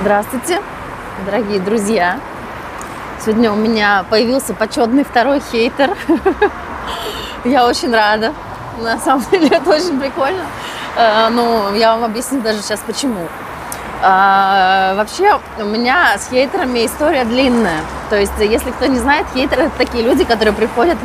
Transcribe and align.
Здравствуйте, 0.00 0.62
дорогие 1.26 1.60
друзья. 1.60 2.18
Сегодня 3.20 3.52
у 3.52 3.54
меня 3.54 4.06
появился 4.08 4.54
почетный 4.54 5.04
второй 5.04 5.42
хейтер. 5.52 5.94
Я 7.44 7.66
очень 7.66 7.92
рада. 7.92 8.32
На 8.78 8.98
самом 8.98 9.26
деле 9.30 9.48
это 9.50 9.68
очень 9.68 10.00
прикольно. 10.00 10.46
Э, 10.96 11.28
ну, 11.28 11.74
я 11.74 11.92
вам 11.92 12.04
объясню 12.04 12.40
даже 12.40 12.62
сейчас 12.62 12.80
почему. 12.80 13.28
А, 14.02 14.94
вообще, 14.94 15.38
у 15.58 15.64
меня 15.64 16.16
с 16.16 16.30
хейтерами 16.30 16.86
история 16.86 17.24
длинная. 17.24 17.80
То 18.08 18.18
есть, 18.18 18.32
если 18.38 18.70
кто 18.70 18.86
не 18.86 18.98
знает, 18.98 19.26
хейтеры 19.34 19.64
это 19.64 19.76
такие 19.76 20.02
люди, 20.02 20.24
которые 20.24 20.54
приходят 20.54 20.96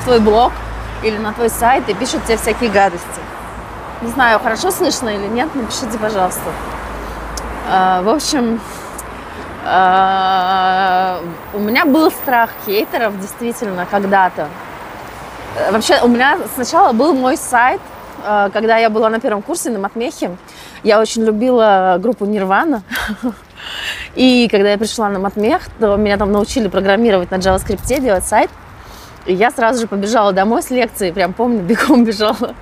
в 0.00 0.04
твой 0.04 0.20
блог 0.20 0.52
или 1.02 1.18
на 1.18 1.32
твой 1.32 1.50
сайт 1.50 1.88
и 1.88 1.94
пишут 1.94 2.24
тебе 2.24 2.36
всякие 2.36 2.70
гадости. 2.70 3.20
Не 4.02 4.10
знаю, 4.12 4.38
хорошо 4.38 4.70
слышно 4.70 5.08
или 5.08 5.26
нет, 5.26 5.52
напишите, 5.56 5.98
пожалуйста. 5.98 6.52
А, 7.66 8.02
в 8.02 8.08
общем, 8.10 8.60
а, 9.64 11.20
у 11.54 11.58
меня 11.58 11.86
был 11.86 12.10
страх 12.10 12.50
хейтеров 12.66 13.18
действительно 13.18 13.86
когда-то. 13.86 14.48
Вообще, 15.70 16.00
у 16.02 16.08
меня 16.08 16.38
сначала 16.54 16.92
был 16.92 17.14
мой 17.14 17.38
сайт, 17.38 17.80
а, 18.22 18.50
когда 18.50 18.76
я 18.76 18.90
была 18.90 19.08
на 19.08 19.18
первом 19.18 19.40
курсе 19.40 19.70
на 19.70 19.78
Матмехе. 19.78 20.36
Я 20.82 21.00
очень 21.00 21.24
любила 21.24 21.96
группу 21.98 22.26
Нирвана. 22.26 22.82
И 24.14 24.46
когда 24.50 24.72
я 24.72 24.78
пришла 24.78 25.08
на 25.08 25.18
Матмех, 25.18 25.62
то 25.80 25.96
меня 25.96 26.18
там 26.18 26.32
научили 26.32 26.68
программировать 26.68 27.30
на 27.30 27.36
JavaScript, 27.36 28.00
делать 28.00 28.24
сайт. 28.24 28.50
И 29.24 29.32
я 29.32 29.50
сразу 29.50 29.80
же 29.80 29.86
побежала 29.86 30.32
домой 30.34 30.62
с 30.62 30.68
лекции, 30.68 31.12
прям 31.12 31.32
помню, 31.32 31.62
бегом 31.62 32.04
бежала. 32.04 32.54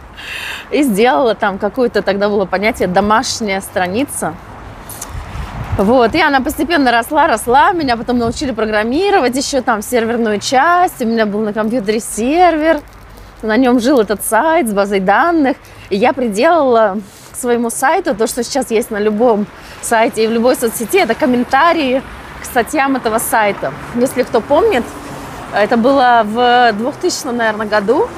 И 0.71 0.85
сделала 0.85 1.35
там 1.35 1.59
какое-то, 1.59 2.03
тогда 2.03 2.29
было 2.29 2.45
понятие 2.45 2.87
домашняя 2.87 3.61
страница 3.61 4.35
вот, 5.83 6.15
и 6.15 6.21
она 6.21 6.41
постепенно 6.41 6.93
росла, 6.93 7.27
росла. 7.27 7.73
Меня 7.73 7.97
потом 7.97 8.19
научили 8.19 8.53
программировать 8.53 9.37
еще 9.37 9.63
там 9.63 9.83
серверную 9.83 10.39
часть. 10.39 11.01
У 11.01 11.07
меня 11.07 11.27
был 11.27 11.41
на 11.41 11.53
компьютере 11.53 11.99
сервер. 11.99 12.81
На 13.43 13.57
нем 13.57 13.81
жил 13.81 14.01
этот 14.01 14.25
сайт 14.25 14.69
с 14.69 14.73
базой 14.73 15.01
данных. 15.01 15.57
И 15.91 15.97
я 15.97 16.13
приделала 16.13 16.99
к 17.33 17.37
своему 17.37 17.69
сайту 17.69 18.15
то, 18.15 18.29
что 18.29 18.45
сейчас 18.45 18.71
есть 18.71 18.93
на 18.93 18.99
любом 18.99 19.47
сайте 19.81 20.23
и 20.23 20.27
в 20.29 20.31
любой 20.31 20.55
соцсети. 20.55 20.99
Это 20.99 21.15
комментарии 21.15 22.01
к 22.41 22.45
статьям 22.45 22.95
этого 22.95 23.19
сайта. 23.19 23.73
Если 23.97 24.23
кто 24.23 24.41
помнит, 24.41 24.85
это 25.53 25.77
было 25.77 26.23
в 26.25 26.73
2000, 26.75 27.33
наверное, 27.33 27.67
году 27.67 28.09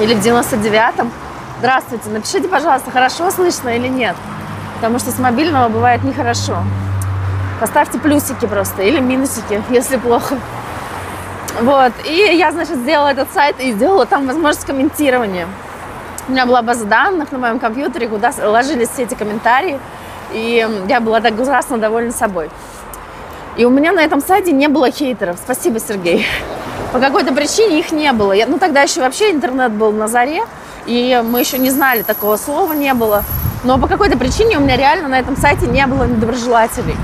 или 0.00 0.14
в 0.14 0.24
99-м. 0.24 1.12
Здравствуйте, 1.58 2.08
напишите, 2.08 2.48
пожалуйста, 2.48 2.90
хорошо 2.90 3.30
слышно 3.30 3.68
или 3.76 3.88
нет 3.88 4.16
потому 4.76 4.98
что 4.98 5.10
с 5.10 5.18
мобильного 5.18 5.68
бывает 5.68 6.04
нехорошо. 6.04 6.58
Поставьте 7.60 7.98
плюсики 7.98 8.46
просто 8.46 8.82
или 8.82 9.00
минусики, 9.00 9.62
если 9.70 9.96
плохо. 9.96 10.36
Вот, 11.60 11.92
и 12.04 12.36
я, 12.36 12.52
значит, 12.52 12.76
сделала 12.76 13.08
этот 13.08 13.32
сайт 13.32 13.56
и 13.60 13.72
сделала 13.72 14.04
там 14.04 14.26
возможность 14.26 14.66
комментирования. 14.66 15.48
У 16.28 16.32
меня 16.32 16.44
была 16.44 16.60
база 16.60 16.84
данных 16.84 17.32
на 17.32 17.38
моем 17.38 17.58
компьютере, 17.58 18.08
куда 18.08 18.30
ложились 18.42 18.90
все 18.90 19.04
эти 19.04 19.14
комментарии, 19.14 19.80
и 20.32 20.68
я 20.86 21.00
была 21.00 21.20
так 21.20 21.38
ужасно 21.40 21.78
довольна 21.78 22.12
собой. 22.12 22.50
И 23.56 23.64
у 23.64 23.70
меня 23.70 23.92
на 23.92 24.00
этом 24.00 24.20
сайте 24.20 24.52
не 24.52 24.68
было 24.68 24.90
хейтеров. 24.90 25.38
Спасибо, 25.42 25.80
Сергей. 25.80 26.26
По 26.92 26.98
какой-то 26.98 27.32
причине 27.32 27.78
их 27.78 27.90
не 27.90 28.12
было. 28.12 28.32
Я, 28.32 28.46
ну, 28.46 28.58
тогда 28.58 28.82
еще 28.82 29.00
вообще 29.00 29.30
интернет 29.30 29.72
был 29.72 29.92
на 29.92 30.08
заре, 30.08 30.42
и 30.84 31.22
мы 31.24 31.40
еще 31.40 31.58
не 31.58 31.70
знали, 31.70 32.02
такого 32.02 32.36
слова 32.36 32.74
не 32.74 32.92
было. 32.92 33.24
Но 33.64 33.78
по 33.78 33.88
какой-то 33.88 34.16
причине 34.16 34.58
у 34.58 34.60
меня 34.60 34.76
реально 34.76 35.08
на 35.08 35.18
этом 35.18 35.36
сайте 35.36 35.66
не 35.66 35.86
было 35.86 36.04
недоброжелателей. 36.04 36.96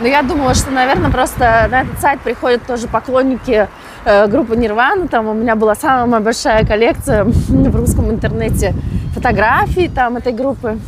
Но 0.00 0.06
я 0.06 0.22
думала, 0.22 0.54
что, 0.54 0.70
наверное, 0.70 1.10
просто 1.10 1.68
на 1.70 1.82
этот 1.82 2.00
сайт 2.00 2.20
приходят 2.20 2.64
тоже 2.66 2.88
поклонники 2.88 3.68
э, 4.04 4.26
группы 4.28 4.56
Нирвана. 4.56 5.08
Там 5.08 5.28
у 5.28 5.34
меня 5.34 5.56
была 5.56 5.74
самая 5.74 6.20
большая 6.20 6.64
коллекция 6.64 7.24
в 7.24 7.76
русском 7.76 8.10
интернете 8.10 8.74
фотографий 9.14 9.88
там 9.88 10.16
этой 10.16 10.32
группы. 10.32 10.78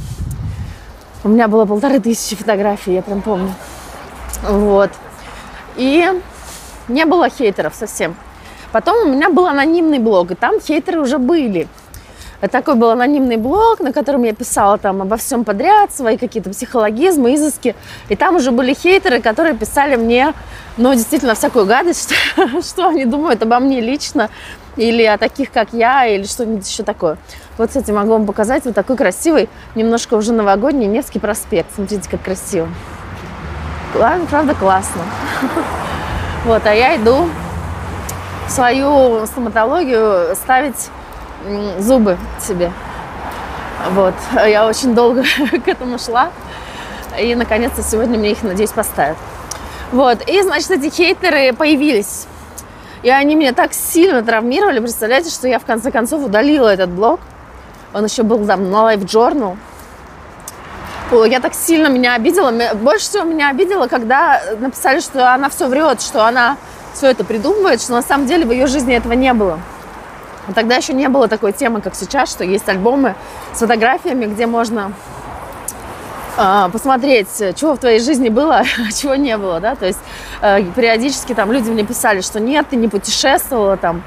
У 1.24 1.28
меня 1.28 1.46
было 1.46 1.66
полторы 1.66 2.00
тысячи 2.00 2.34
фотографий, 2.34 2.94
я 2.94 3.02
прям 3.02 3.20
помню. 3.20 3.52
Вот. 4.42 4.90
И 5.76 6.08
не 6.88 7.04
было 7.04 7.28
хейтеров 7.28 7.74
совсем. 7.74 8.16
Потом 8.72 9.06
у 9.06 9.12
меня 9.12 9.28
был 9.28 9.46
анонимный 9.46 9.98
блог, 9.98 10.30
и 10.30 10.34
там 10.34 10.58
хейтеры 10.60 11.00
уже 11.00 11.18
были. 11.18 11.68
Такой 12.50 12.74
был 12.74 12.90
анонимный 12.90 13.36
блог, 13.36 13.78
на 13.80 13.92
котором 13.92 14.24
я 14.24 14.34
писала 14.34 14.76
там 14.76 15.00
обо 15.00 15.16
всем 15.16 15.44
подряд, 15.44 15.92
свои 15.94 16.16
какие-то 16.16 16.50
психологизмы, 16.50 17.36
изыски. 17.36 17.76
И 18.08 18.16
там 18.16 18.36
уже 18.36 18.50
были 18.50 18.74
хейтеры, 18.74 19.20
которые 19.20 19.54
писали 19.54 19.94
мне, 19.94 20.34
ну, 20.76 20.92
действительно, 20.92 21.34
всякую 21.34 21.66
гадость, 21.66 22.12
что, 22.34 22.62
что 22.62 22.88
они 22.88 23.04
думают 23.04 23.42
обо 23.42 23.60
мне 23.60 23.80
лично, 23.80 24.28
или 24.76 25.04
о 25.04 25.18
таких, 25.18 25.52
как 25.52 25.72
я, 25.72 26.06
или 26.06 26.24
что-нибудь 26.24 26.68
еще 26.68 26.82
такое. 26.82 27.16
Вот, 27.58 27.68
кстати, 27.68 27.90
могу 27.92 28.12
вам 28.12 28.26
показать 28.26 28.64
вот 28.64 28.74
такой 28.74 28.96
красивый, 28.96 29.48
немножко 29.74 30.14
уже 30.14 30.32
новогодний 30.32 30.86
Невский 30.86 31.20
проспект. 31.20 31.72
Смотрите, 31.74 32.08
как 32.10 32.22
красиво. 32.22 32.68
Правда, 33.92 34.54
классно. 34.54 35.02
Вот, 36.44 36.66
а 36.66 36.74
я 36.74 36.96
иду 36.96 37.28
свою 38.48 39.24
стоматологию 39.26 40.34
ставить 40.34 40.90
зубы 41.78 42.18
себе. 42.40 42.72
Вот. 43.90 44.14
Я 44.34 44.66
очень 44.66 44.94
долго 44.94 45.24
к 45.64 45.68
этому 45.68 45.98
шла. 45.98 46.30
И, 47.18 47.34
наконец-то, 47.34 47.82
сегодня 47.82 48.18
мне 48.18 48.32
их, 48.32 48.42
надеюсь, 48.42 48.70
поставят. 48.70 49.16
Вот. 49.90 50.26
И, 50.28 50.40
значит, 50.42 50.70
эти 50.70 50.88
хейтеры 50.88 51.52
появились. 51.52 52.26
И 53.02 53.10
они 53.10 53.34
меня 53.34 53.52
так 53.52 53.72
сильно 53.74 54.22
травмировали. 54.22 54.78
Представляете, 54.78 55.30
что 55.30 55.48
я, 55.48 55.58
в 55.58 55.64
конце 55.64 55.90
концов, 55.90 56.24
удалила 56.24 56.68
этот 56.68 56.90
блог. 56.90 57.20
Он 57.92 58.04
еще 58.04 58.22
был 58.22 58.46
там 58.46 58.70
на 58.70 58.92
Life 58.92 59.04
Journal. 59.04 59.56
Я 61.28 61.40
так 61.40 61.52
сильно 61.52 61.88
меня 61.88 62.14
обидела. 62.14 62.52
Больше 62.74 63.04
всего 63.04 63.24
меня 63.24 63.50
обидело, 63.50 63.86
когда 63.86 64.40
написали, 64.58 65.00
что 65.00 65.34
она 65.34 65.50
все 65.50 65.68
врет, 65.68 66.00
что 66.00 66.26
она 66.26 66.56
все 66.94 67.08
это 67.08 67.22
придумывает, 67.22 67.82
что 67.82 67.92
на 67.92 68.02
самом 68.02 68.26
деле 68.26 68.46
в 68.46 68.50
ее 68.50 68.66
жизни 68.66 68.94
этого 68.94 69.12
не 69.12 69.34
было. 69.34 69.60
Тогда 70.54 70.76
еще 70.76 70.92
не 70.92 71.08
было 71.08 71.28
такой 71.28 71.52
темы, 71.52 71.80
как 71.80 71.94
сейчас, 71.94 72.30
что 72.30 72.44
есть 72.44 72.68
альбомы 72.68 73.14
с 73.54 73.58
фотографиями, 73.58 74.26
где 74.26 74.46
можно 74.46 74.92
э, 76.36 76.68
посмотреть, 76.72 77.28
чего 77.56 77.74
в 77.74 77.78
твоей 77.78 78.00
жизни 78.00 78.28
было, 78.28 78.62
а 78.88 78.92
чего 78.92 79.14
не 79.14 79.36
было, 79.38 79.60
да, 79.60 79.76
то 79.76 79.86
есть 79.86 80.00
э, 80.40 80.64
периодически 80.74 81.34
там 81.34 81.52
люди 81.52 81.70
мне 81.70 81.84
писали, 81.84 82.20
что 82.20 82.40
нет, 82.40 82.66
ты 82.68 82.76
не 82.76 82.88
путешествовала 82.88 83.76
там, 83.76 84.02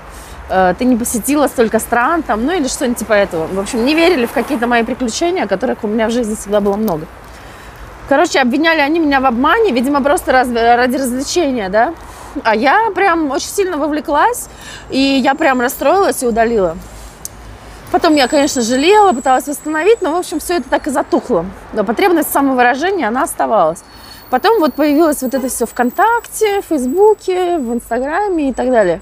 э, 0.49 0.73
ты 0.77 0.83
не 0.83 0.97
посетила 0.97 1.47
столько 1.47 1.79
стран 1.79 2.21
там, 2.21 2.45
ну 2.45 2.51
или 2.51 2.67
что-нибудь 2.67 2.99
типа 2.99 3.13
этого. 3.13 3.47
В 3.47 3.59
общем, 3.59 3.85
не 3.85 3.95
верили 3.95 4.25
в 4.25 4.33
какие-то 4.33 4.67
мои 4.67 4.83
приключения, 4.83 5.47
которых 5.47 5.83
у 5.83 5.87
меня 5.87 6.07
в 6.07 6.11
жизни 6.11 6.35
всегда 6.35 6.59
было 6.59 6.75
много. 6.75 7.05
Короче, 8.07 8.39
обвиняли 8.39 8.81
они 8.81 8.99
меня 8.99 9.19
в 9.19 9.25
обмане, 9.25 9.71
видимо, 9.71 10.01
просто 10.03 10.31
раз, 10.31 10.47
ради 10.51 10.97
развлечения, 10.97 11.69
да. 11.69 11.93
А 12.43 12.55
я 12.55 12.91
прям 12.91 13.31
очень 13.31 13.49
сильно 13.49 13.77
вовлеклась, 13.77 14.49
и 14.89 14.99
я 14.99 15.35
прям 15.35 15.61
расстроилась 15.61 16.21
и 16.23 16.25
удалила. 16.27 16.77
Потом 17.91 18.15
я, 18.15 18.27
конечно, 18.27 18.61
жалела, 18.61 19.13
пыталась 19.13 19.47
восстановить, 19.47 20.01
но, 20.01 20.11
в 20.11 20.17
общем, 20.17 20.39
все 20.39 20.55
это 20.55 20.69
так 20.69 20.87
и 20.87 20.89
затухло. 20.89 21.45
Но 21.73 21.83
потребность 21.83 22.31
самовыражения, 22.31 23.07
она 23.07 23.23
оставалась. 23.23 23.83
Потом 24.29 24.59
вот 24.59 24.73
появилось 24.73 25.21
вот 25.21 25.33
это 25.33 25.47
все 25.47 25.65
ВКонтакте, 25.65 26.61
в 26.61 26.65
Фейсбуке, 26.65 27.57
в 27.57 27.73
Инстаграме 27.73 28.49
и 28.49 28.53
так 28.53 28.69
далее. 28.69 29.01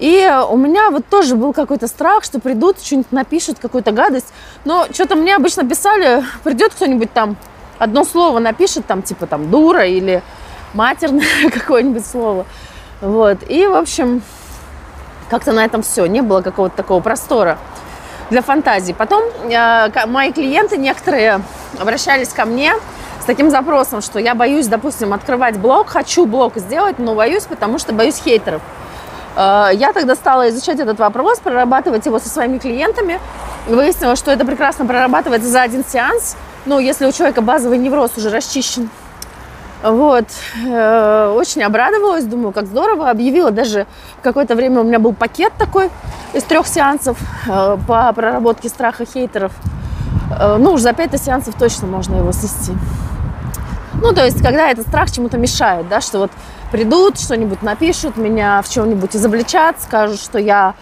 И 0.00 0.28
у 0.48 0.56
меня 0.56 0.90
вот 0.90 1.06
тоже 1.06 1.36
был 1.36 1.52
какой-то 1.52 1.86
страх, 1.86 2.24
что 2.24 2.40
придут, 2.40 2.80
что-нибудь 2.82 3.12
напишут, 3.12 3.58
какую-то 3.60 3.92
гадость. 3.92 4.32
Но 4.64 4.86
что-то 4.90 5.14
мне 5.14 5.36
обычно 5.36 5.64
писали, 5.64 6.24
придет 6.42 6.72
кто-нибудь 6.74 7.12
там, 7.12 7.36
одно 7.78 8.04
слово 8.04 8.38
напишет, 8.40 8.86
там, 8.86 9.02
типа, 9.02 9.26
там, 9.26 9.50
дура 9.50 9.86
или 9.86 10.22
матерное 10.74 11.26
какое-нибудь 11.52 12.06
слово. 12.06 12.46
Вот. 13.00 13.38
И, 13.48 13.66
в 13.66 13.74
общем, 13.74 14.22
как-то 15.28 15.52
на 15.52 15.64
этом 15.64 15.82
все. 15.82 16.06
Не 16.06 16.20
было 16.20 16.42
какого-то 16.42 16.76
такого 16.76 17.00
простора 17.00 17.58
для 18.30 18.42
фантазии. 18.42 18.92
Потом 18.92 19.22
э, 19.50 20.06
мои 20.06 20.32
клиенты 20.32 20.76
некоторые 20.76 21.40
обращались 21.78 22.28
ко 22.28 22.44
мне 22.44 22.74
с 23.20 23.24
таким 23.24 23.50
запросом, 23.50 24.02
что 24.02 24.18
я 24.18 24.34
боюсь, 24.34 24.66
допустим, 24.66 25.12
открывать 25.12 25.56
блог, 25.58 25.88
хочу 25.88 26.26
блог 26.26 26.56
сделать, 26.56 26.98
но 26.98 27.14
боюсь, 27.14 27.44
потому 27.44 27.78
что 27.78 27.92
боюсь 27.92 28.16
хейтеров. 28.16 28.62
Э, 29.36 29.70
я 29.72 29.92
тогда 29.92 30.14
стала 30.14 30.48
изучать 30.50 30.80
этот 30.80 30.98
вопрос, 30.98 31.38
прорабатывать 31.40 32.06
его 32.06 32.18
со 32.18 32.28
своими 32.28 32.58
клиентами. 32.58 33.20
Выяснилось, 33.66 34.18
что 34.18 34.30
это 34.30 34.44
прекрасно 34.44 34.86
прорабатывается 34.86 35.48
за 35.48 35.62
один 35.62 35.84
сеанс. 35.84 36.36
Ну, 36.64 36.78
если 36.78 37.06
у 37.06 37.12
человека 37.12 37.40
базовый 37.40 37.78
невроз 37.78 38.12
уже 38.16 38.30
расчищен. 38.30 38.88
Вот. 39.82 40.26
Э, 40.64 41.34
очень 41.36 41.62
обрадовалась, 41.62 42.24
думаю, 42.24 42.52
как 42.52 42.66
здорово. 42.66 43.10
Объявила 43.10 43.50
даже 43.50 43.86
какое-то 44.22 44.54
время 44.54 44.80
у 44.80 44.84
меня 44.84 44.98
был 44.98 45.12
пакет 45.12 45.52
такой 45.58 45.90
из 46.32 46.44
трех 46.44 46.66
сеансов 46.66 47.18
э, 47.48 47.76
по 47.86 48.12
проработке 48.12 48.68
страха 48.68 49.04
хейтеров. 49.04 49.52
Э, 50.38 50.56
ну, 50.58 50.72
уж 50.72 50.80
за 50.80 50.92
пять 50.92 51.20
сеансов 51.20 51.54
точно 51.56 51.88
можно 51.88 52.16
его 52.16 52.32
свести. 52.32 52.72
Ну, 54.00 54.12
то 54.12 54.24
есть, 54.24 54.42
когда 54.42 54.70
этот 54.70 54.86
страх 54.86 55.10
чему-то 55.10 55.36
мешает, 55.36 55.88
да, 55.88 56.00
что 56.00 56.18
вот 56.18 56.30
придут, 56.70 57.20
что-нибудь 57.20 57.62
напишут, 57.62 58.16
меня 58.16 58.62
в 58.62 58.68
чем-нибудь 58.68 59.14
изобличат, 59.14 59.80
скажут, 59.80 60.20
что 60.20 60.38
я 60.38 60.74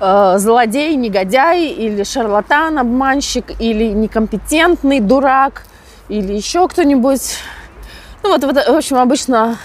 э, 0.00 0.34
злодей, 0.38 0.94
негодяй, 0.96 1.66
или 1.68 2.02
шарлатан, 2.02 2.78
обманщик, 2.78 3.60
или 3.60 3.84
некомпетентный 3.84 5.00
дурак, 5.00 5.64
или 6.08 6.32
еще 6.32 6.68
кто-нибудь. 6.68 7.38
Ну, 8.22 8.30
вот, 8.30 8.44
вот 8.44 8.56
в 8.56 8.76
общем, 8.76 8.96
обычно 8.96 9.58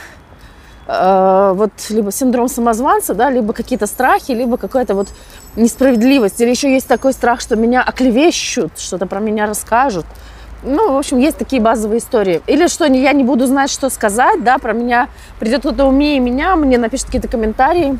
э, 0.87 1.51
вот 1.55 1.71
либо 1.89 2.11
синдром 2.11 2.47
самозванца, 2.47 3.13
да, 3.13 3.29
либо 3.29 3.53
какие-то 3.53 3.87
страхи, 3.87 4.31
либо 4.31 4.57
какая-то 4.57 4.95
вот 4.95 5.09
несправедливость. 5.55 6.39
Или 6.41 6.51
еще 6.51 6.71
есть 6.71 6.87
такой 6.87 7.13
страх, 7.13 7.41
что 7.41 7.55
меня 7.55 7.81
оклевещут, 7.81 8.79
что-то 8.79 9.05
про 9.05 9.19
меня 9.19 9.47
расскажут. 9.47 10.05
Ну, 10.63 10.93
в 10.93 10.97
общем, 10.97 11.17
есть 11.17 11.37
такие 11.37 11.61
базовые 11.61 11.99
истории. 11.99 12.41
Или 12.47 12.67
что 12.67 12.85
я 12.85 13.11
не 13.11 13.23
буду 13.23 13.47
знать, 13.47 13.69
что 13.69 13.89
сказать, 13.89 14.43
да, 14.43 14.57
про 14.59 14.73
меня 14.73 15.09
придет 15.39 15.59
кто-то 15.59 15.85
умнее 15.85 16.19
меня, 16.19 16.55
мне 16.55 16.77
напишет 16.77 17.07
какие-то 17.07 17.27
комментарии, 17.27 17.97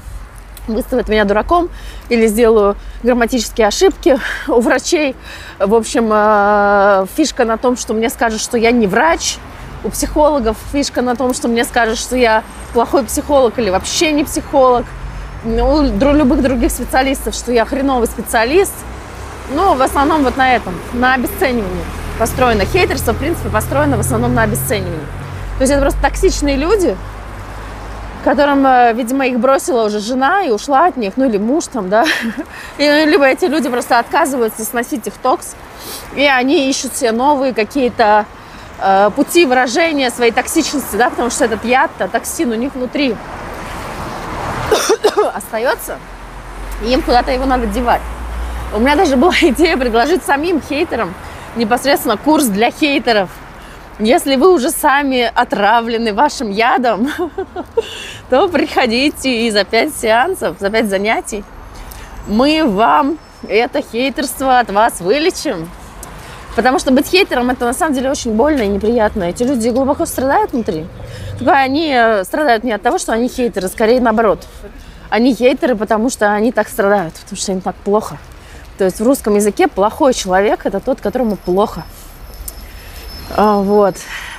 выставит 0.68 1.10
меня 1.10 1.26
дураком 1.26 1.70
или 2.08 2.26
сделаю 2.28 2.78
грамматические 3.04 3.68
ошибки 3.68 4.18
у 4.48 4.62
врачей. 4.62 5.16
В 5.60 5.76
общем, 5.76 6.10
э, 6.12 7.06
фишка 7.16 7.44
на 7.44 7.58
том, 7.58 7.76
что 7.76 7.94
мне 7.94 8.10
скажут, 8.10 8.40
что 8.40 8.58
я 8.58 8.72
не 8.72 8.88
врач. 8.88 9.38
У 9.84 9.90
психологов 9.90 10.58
фишка 10.72 11.02
на 11.02 11.16
том, 11.16 11.34
что 11.34 11.48
мне 11.48 11.66
скажут, 11.66 11.98
что 11.98 12.16
я 12.16 12.44
плохой 12.74 13.04
психолог 13.04 13.60
или 13.60 13.70
вообще 13.70 14.12
не 14.14 14.24
психолог. 14.24 14.86
У 15.46 15.82
любых 15.82 16.42
других 16.42 16.72
специалистов, 16.72 17.36
что 17.36 17.52
я 17.52 17.66
хреновый 17.66 18.08
специалист. 18.08 18.74
Ну, 19.54 19.76
в 19.76 19.82
основном 19.82 20.24
вот 20.24 20.38
на 20.38 20.56
этом, 20.56 20.74
на 20.94 21.16
обесценивании 21.16 21.84
построено. 22.18 22.64
Хейтерство, 22.66 23.12
в 23.12 23.18
принципе, 23.18 23.50
построено 23.50 23.98
в 23.98 24.00
основном 24.00 24.34
на 24.34 24.44
обесценивании. 24.44 25.06
То 25.58 25.62
есть 25.62 25.74
это 25.74 25.82
просто 25.82 26.02
токсичные 26.02 26.56
люди, 26.56 26.96
которым, 28.24 28.66
э, 28.66 28.94
видимо, 28.94 29.28
их 29.28 29.40
бросила 29.40 29.86
уже 29.86 30.00
жена 30.00 30.44
и 30.44 30.52
ушла 30.52 30.88
от 30.88 30.98
них, 30.98 31.14
ну 31.18 31.26
или 31.26 31.38
муж 31.38 31.66
там, 31.68 31.90
да. 31.90 32.06
И, 32.78 32.90
ну, 32.90 33.06
либо 33.06 33.26
эти 33.26 33.46
люди 33.46 33.70
просто 33.70 34.00
отказываются 34.00 34.64
сносить 34.64 35.06
их 35.08 35.14
токс, 35.22 35.56
и 36.16 36.24
они 36.24 36.70
ищут 36.70 36.96
себе 36.96 37.12
новые 37.12 37.54
какие-то 37.54 38.26
э, 38.84 39.10
пути 39.16 39.46
выражения 39.46 40.10
своей 40.10 40.32
токсичности, 40.32 40.96
да, 40.96 41.10
потому 41.10 41.30
что 41.30 41.46
этот 41.46 41.64
яд-то, 41.64 42.08
токсин 42.08 42.52
у 42.52 42.56
них 42.56 42.76
внутри 42.76 43.16
остается, 45.34 45.98
и 46.84 46.92
им 46.92 47.02
куда-то 47.02 47.32
его 47.32 47.46
надо 47.46 47.66
девать. 47.68 48.02
У 48.74 48.80
меня 48.80 48.96
даже 48.96 49.16
была 49.16 49.34
идея 49.42 49.78
предложить 49.78 50.24
самим 50.24 50.62
хейтерам 50.62 51.14
непосредственно 51.56 52.18
курс 52.18 52.46
для 52.46 52.72
хейтеров. 52.72 53.30
Если 54.00 54.36
вы 54.36 54.52
уже 54.52 54.72
сами 54.72 55.32
отравлены 55.34 56.14
вашим 56.14 56.50
ядом, 56.50 57.10
то 58.30 58.48
приходите 58.50 59.48
и 59.48 59.52
за 59.52 59.64
пять 59.64 59.96
сеансов, 59.96 60.58
за 60.60 60.70
пять 60.70 60.90
занятий 60.90 61.44
мы 62.28 62.64
вам 62.66 63.18
это 63.48 63.82
хейтерство 63.82 64.60
от 64.60 64.72
вас 64.72 65.02
вылечим. 65.02 65.70
Потому 66.56 66.78
что 66.78 66.92
быть 66.92 67.08
хейтером 67.08 67.50
это 67.50 67.66
на 67.66 67.74
самом 67.74 67.96
деле 67.96 68.12
очень 68.12 68.34
больно 68.34 68.62
и 68.62 68.68
неприятно. 68.68 69.24
Эти 69.24 69.44
люди 69.44 69.70
глубоко 69.70 70.06
страдают 70.06 70.54
внутри. 70.54 70.86
Только 71.40 71.54
они 71.54 71.92
э, 71.92 72.24
страдают 72.24 72.64
не 72.64 72.72
от 72.72 72.82
того, 72.82 73.00
что 73.00 73.12
они 73.12 73.28
хейтеры, 73.28 73.68
скорее 73.70 74.00
наоборот. 74.00 74.46
Они 75.10 75.34
хейтеры, 75.34 75.76
потому 75.76 76.10
что 76.10 76.32
они 76.32 76.52
так 76.52 76.70
страдают, 76.70 77.16
потому 77.16 77.38
что 77.38 77.52
им 77.52 77.62
так 77.62 77.76
плохо. 77.76 78.18
То 78.78 78.86
есть 78.86 79.00
в 79.00 79.04
русском 79.04 79.36
языке 79.36 79.68
плохой 79.68 80.14
человек– 80.14 80.62
это 80.66 80.80
тот, 80.80 81.02
которому 81.02 81.38
плохо. 81.38 81.84
А, 83.36 83.58
вот. 83.58 83.96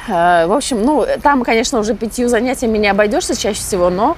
А, 0.09 0.47
в 0.47 0.53
общем, 0.53 0.83
ну, 0.83 1.07
там, 1.23 1.43
конечно, 1.43 1.79
уже 1.79 1.95
пятью 1.95 2.29
занятиями 2.29 2.79
не 2.79 2.89
обойдешься 2.89 3.37
чаще 3.37 3.61
всего, 3.61 3.91
но 3.91 4.17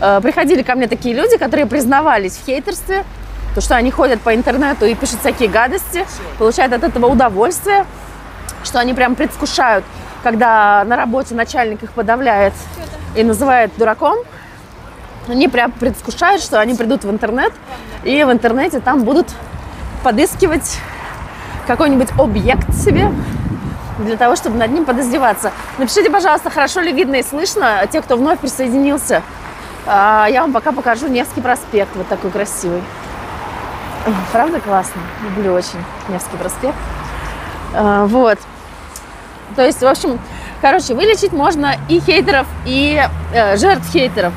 а, 0.00 0.20
приходили 0.20 0.62
ко 0.62 0.74
мне 0.74 0.88
такие 0.88 1.14
люди, 1.14 1.36
которые 1.36 1.66
признавались 1.66 2.36
в 2.36 2.44
хейтерстве, 2.44 3.04
то, 3.54 3.60
что 3.60 3.76
они 3.76 3.90
ходят 3.90 4.20
по 4.20 4.34
интернету 4.34 4.86
и 4.86 4.94
пишут 4.94 5.20
всякие 5.20 5.48
гадости, 5.48 6.06
получают 6.38 6.72
от 6.72 6.84
этого 6.84 7.06
удовольствие, 7.06 7.84
что 8.64 8.78
они 8.78 8.94
прям 8.94 9.14
предвкушают, 9.14 9.84
когда 10.22 10.84
на 10.84 10.96
работе 10.96 11.34
начальник 11.34 11.82
их 11.82 11.92
подавляет 11.92 12.52
и 13.16 13.24
называет 13.24 13.72
дураком, 13.76 14.18
они 15.28 15.48
прям 15.48 15.72
предвкушают, 15.72 16.42
что 16.42 16.60
они 16.60 16.74
придут 16.74 17.04
в 17.04 17.10
интернет, 17.10 17.52
и 18.04 18.22
в 18.24 18.32
интернете 18.32 18.80
там 18.80 19.02
будут 19.02 19.28
подыскивать 20.02 20.78
какой-нибудь 21.66 22.08
объект 22.18 22.72
себе 22.74 23.12
для 23.98 24.16
того, 24.16 24.34
чтобы 24.34 24.56
над 24.56 24.70
ним 24.70 24.84
подоздеваться. 24.84 25.52
Напишите, 25.78 26.10
пожалуйста, 26.10 26.50
хорошо 26.50 26.80
ли 26.80 26.92
видно 26.92 27.16
и 27.16 27.22
слышно 27.22 27.86
те, 27.90 28.00
кто 28.00 28.16
вновь 28.16 28.38
присоединился. 28.38 29.22
А, 29.86 30.26
я 30.30 30.42
вам 30.42 30.52
пока 30.52 30.72
покажу 30.72 31.08
Невский 31.08 31.40
проспект, 31.40 31.94
вот 31.94 32.08
такой 32.08 32.30
красивый. 32.30 32.82
Правда 34.32 34.60
классно? 34.60 35.00
Люблю 35.24 35.54
очень 35.54 35.78
Невский 36.08 36.36
проспект. 36.36 36.76
А, 37.74 38.06
вот. 38.06 38.38
То 39.56 39.64
есть, 39.64 39.80
в 39.80 39.86
общем, 39.86 40.18
короче, 40.60 40.94
вылечить 40.94 41.32
можно 41.32 41.74
и 41.88 42.00
хейтеров, 42.00 42.46
и 42.66 43.02
э, 43.32 43.56
жертв 43.56 43.90
хейтеров 43.92 44.32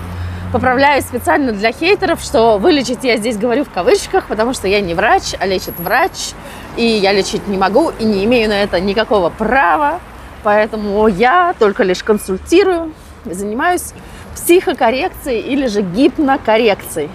поправляюсь 0.52 1.06
специально 1.06 1.52
для 1.52 1.72
хейтеров, 1.72 2.22
что 2.22 2.58
вылечить 2.58 3.04
я 3.04 3.18
здесь 3.18 3.38
говорю 3.38 3.66
в 3.66 3.70
кавычках, 3.72 4.26
потому 4.26 4.54
что 4.54 4.68
я 4.68 4.82
не 4.82 4.94
врач, 4.94 5.34
а 5.40 5.48
лечит 5.48 5.80
врач, 5.80 6.34
и 6.78 6.86
я 6.86 7.12
лечить 7.12 7.48
не 7.48 7.58
могу 7.58 7.90
и 7.90 8.06
не 8.06 8.24
имею 8.26 8.50
на 8.50 8.62
это 8.62 8.80
никакого 8.80 9.30
права, 9.30 10.00
поэтому 10.44 11.08
я 11.08 11.56
только 11.58 11.84
лишь 11.84 12.04
консультирую, 12.04 12.94
занимаюсь 13.26 13.94
психокоррекцией 14.36 15.42
или 15.42 15.68
же 15.68 15.82
гипнокоррекцией. 15.82 17.10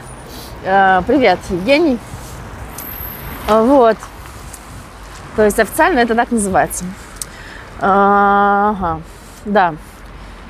Э, 0.65 1.03
привет, 1.07 1.39
Евгений. 1.51 1.99
Вот. 3.49 3.97
То 5.37 5.45
есть 5.45 5.59
официально 5.59 6.01
это 6.01 6.15
так 6.15 6.31
называется. 6.31 6.85
Ага, 7.81 9.01
да. 9.45 9.75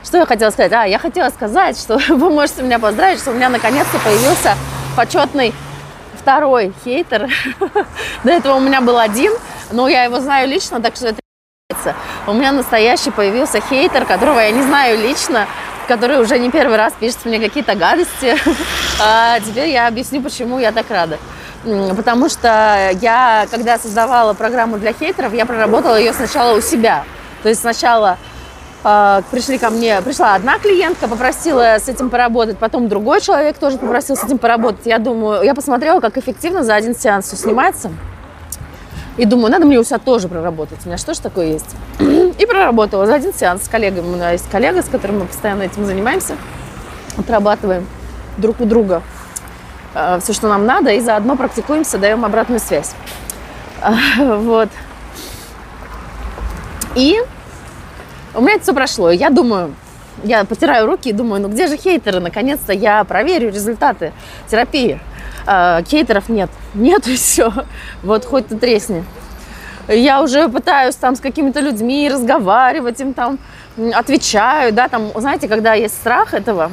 Что 0.05 0.19
я 0.19 0.27
хотела 0.27 0.50
сказать? 0.50 0.73
А, 0.73 0.85
я 0.85 0.99
хотела 0.99 1.29
сказать, 1.31 1.79
что 1.79 1.99
вы 2.09 2.31
можете 2.31 2.62
меня 2.62 2.79
поздравить, 2.79 3.21
что 3.21 3.31
у 3.31 3.35
меня 3.35 3.49
наконец-то 3.49 3.99
появился 3.99 4.56
почетный 4.97 5.55
второй 6.15 6.73
хейтер. 6.85 7.29
До 8.25 8.31
этого 8.31 8.56
у 8.56 8.61
меня 8.61 8.81
был 8.81 8.99
один, 8.99 9.33
но 9.71 9.89
я 9.89 10.05
его 10.05 10.21
знаю 10.21 10.49
лично, 10.49 10.81
так 10.81 10.97
что 10.97 11.09
это 11.09 11.21
у 12.27 12.33
меня 12.33 12.51
настоящий 12.53 13.11
появился 13.11 13.61
хейтер, 13.61 14.05
которого 14.06 14.41
я 14.41 14.51
не 14.51 14.62
знаю 14.62 14.99
лично, 14.99 15.47
который 15.87 16.20
уже 16.20 16.39
не 16.39 16.51
первый 16.51 16.77
раз 16.77 16.93
пишет 16.99 17.25
мне 17.25 17.39
какие-то 17.39 17.75
гадости. 17.75 18.37
А 19.01 19.39
теперь 19.39 19.69
я 19.69 19.87
объясню, 19.87 20.20
почему 20.20 20.58
я 20.58 20.72
так 20.72 20.91
рада. 20.91 21.19
Потому 21.96 22.29
что 22.29 22.91
я, 23.01 23.46
когда 23.51 23.79
создавала 23.79 24.34
программу 24.34 24.79
для 24.79 24.93
хейтеров, 24.93 25.34
я 25.34 25.46
проработала 25.46 25.98
ее 25.98 26.13
сначала 26.13 26.56
у 26.56 26.60
себя. 26.60 27.05
То 27.43 27.48
есть 27.48 27.60
сначала 27.60 28.19
а, 28.84 29.22
пришли 29.31 29.58
ко 29.58 29.70
мне, 29.70 30.01
пришла 30.03 30.34
одна 30.34 30.58
клиентка, 30.58 31.08
попросила 31.08 31.79
с 31.79 31.89
этим 31.89 32.10
поработать, 32.10 32.58
потом 32.58 32.89
другой 32.89 33.20
человек 33.20 33.58
тоже 33.58 33.77
попросил 33.77 34.17
с 34.17 34.25
этим 34.25 34.39
поработать. 34.39 34.87
Я 34.87 34.98
думаю, 34.98 35.43
я 35.43 35.55
посмотрела, 35.55 36.01
как 36.01 36.17
эффективно 36.17 36.65
за 36.65 36.75
один 36.75 36.94
сеанс 36.94 37.27
все 37.27 37.37
снимается. 37.37 37.91
И 39.17 39.25
думаю, 39.25 39.51
надо 39.51 39.67
мне 39.67 39.79
у 39.79 39.84
себя 39.84 39.98
тоже 39.98 40.29
проработать. 40.29 40.79
У 40.84 40.89
меня 40.89 40.96
что 40.96 41.13
ж 41.13 41.19
такое 41.19 41.46
есть? 41.46 41.75
И 41.98 42.46
проработала 42.46 43.05
за 43.05 43.15
один 43.17 43.34
сеанс 43.34 43.65
с 43.65 43.69
коллегами. 43.69 44.06
У 44.06 44.15
меня 44.15 44.31
есть 44.31 44.48
коллега, 44.48 44.81
с 44.81 44.87
которым 44.87 45.19
мы 45.19 45.27
постоянно 45.27 45.65
этим 45.65 45.84
занимаемся. 45.84 46.37
Отрабатываем 47.17 47.84
друг 48.37 48.60
у 48.60 48.65
друга 48.65 49.03
все, 49.93 50.33
что 50.33 50.49
нам 50.49 50.67
надо, 50.67 50.91
и 50.91 51.01
заодно 51.01 51.37
практикуемся, 51.37 51.99
даем 51.99 52.25
обратную 52.25 52.61
связь. 52.61 52.95
Вот. 54.19 54.69
И 56.95 57.23
у 58.35 58.41
меня 58.41 58.55
это 58.55 58.63
все 58.65 58.75
прошло. 58.75 59.11
Я 59.11 59.31
думаю, 59.31 59.75
я 60.25 60.45
потираю 60.45 60.87
руки 60.87 61.11
и 61.11 61.13
думаю, 61.13 61.43
ну 61.43 61.49
где 61.49 61.67
же 61.67 61.77
хейтеры? 61.77 62.21
Наконец-то 62.21 62.73
я 62.73 63.05
проверю 63.05 63.51
результаты 63.51 64.13
терапии. 64.49 65.01
А, 65.47 65.83
хейтеров 65.83 66.29
нет. 66.29 66.51
Нет 66.75 67.07
и 67.07 67.17
все. 67.17 67.53
Вот 68.03 68.25
хоть 68.25 68.49
ты 68.49 68.57
тресни. 68.57 69.05
Я 69.89 70.23
уже 70.23 70.49
пытаюсь 70.49 70.97
там 70.97 71.17
с 71.17 71.21
какими-то 71.21 71.61
людьми 71.61 72.11
разговаривать, 72.13 73.01
им 73.01 73.15
там 73.15 73.39
отвечаю, 73.95 74.73
да, 74.75 74.89
там, 74.89 75.11
знаете, 75.15 75.49
когда 75.49 75.73
есть 75.73 75.95
страх 75.95 76.35
этого, 76.35 76.71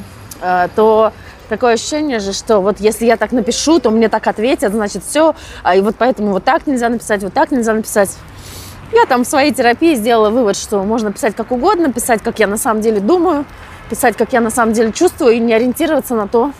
то 0.75 1.13
такое 1.47 1.73
ощущение 1.73 2.19
же, 2.19 2.33
что 2.33 2.59
вот 2.59 2.79
если 2.79 3.05
я 3.05 3.17
так 3.17 3.31
напишу, 3.31 3.79
то 3.79 3.91
мне 3.91 4.09
так 4.09 4.27
ответят, 4.27 4.73
значит, 4.73 5.03
все, 5.03 5.35
а 5.63 5.75
и 5.75 5.81
вот 5.81 5.95
поэтому 5.97 6.31
вот 6.31 6.43
так 6.43 6.67
нельзя 6.67 6.89
написать, 6.89 7.23
вот 7.23 7.33
так 7.33 7.51
нельзя 7.51 7.73
написать. 7.73 8.15
Я 8.91 9.05
там 9.05 9.23
в 9.23 9.27
своей 9.27 9.53
терапии 9.53 9.95
сделала 9.95 10.29
вывод, 10.29 10.55
что 10.55 10.83
можно 10.83 11.11
писать 11.11 11.35
как 11.35 11.51
угодно, 11.51 11.91
писать, 11.91 12.21
как 12.21 12.39
я 12.39 12.47
на 12.47 12.57
самом 12.57 12.81
деле 12.81 12.99
думаю, 12.99 13.45
писать, 13.89 14.15
как 14.15 14.33
я 14.33 14.41
на 14.41 14.49
самом 14.49 14.73
деле 14.73 14.91
чувствую, 14.91 15.33
и 15.33 15.39
не 15.39 15.53
ориентироваться 15.53 16.15
на 16.15 16.27
то, 16.27 16.51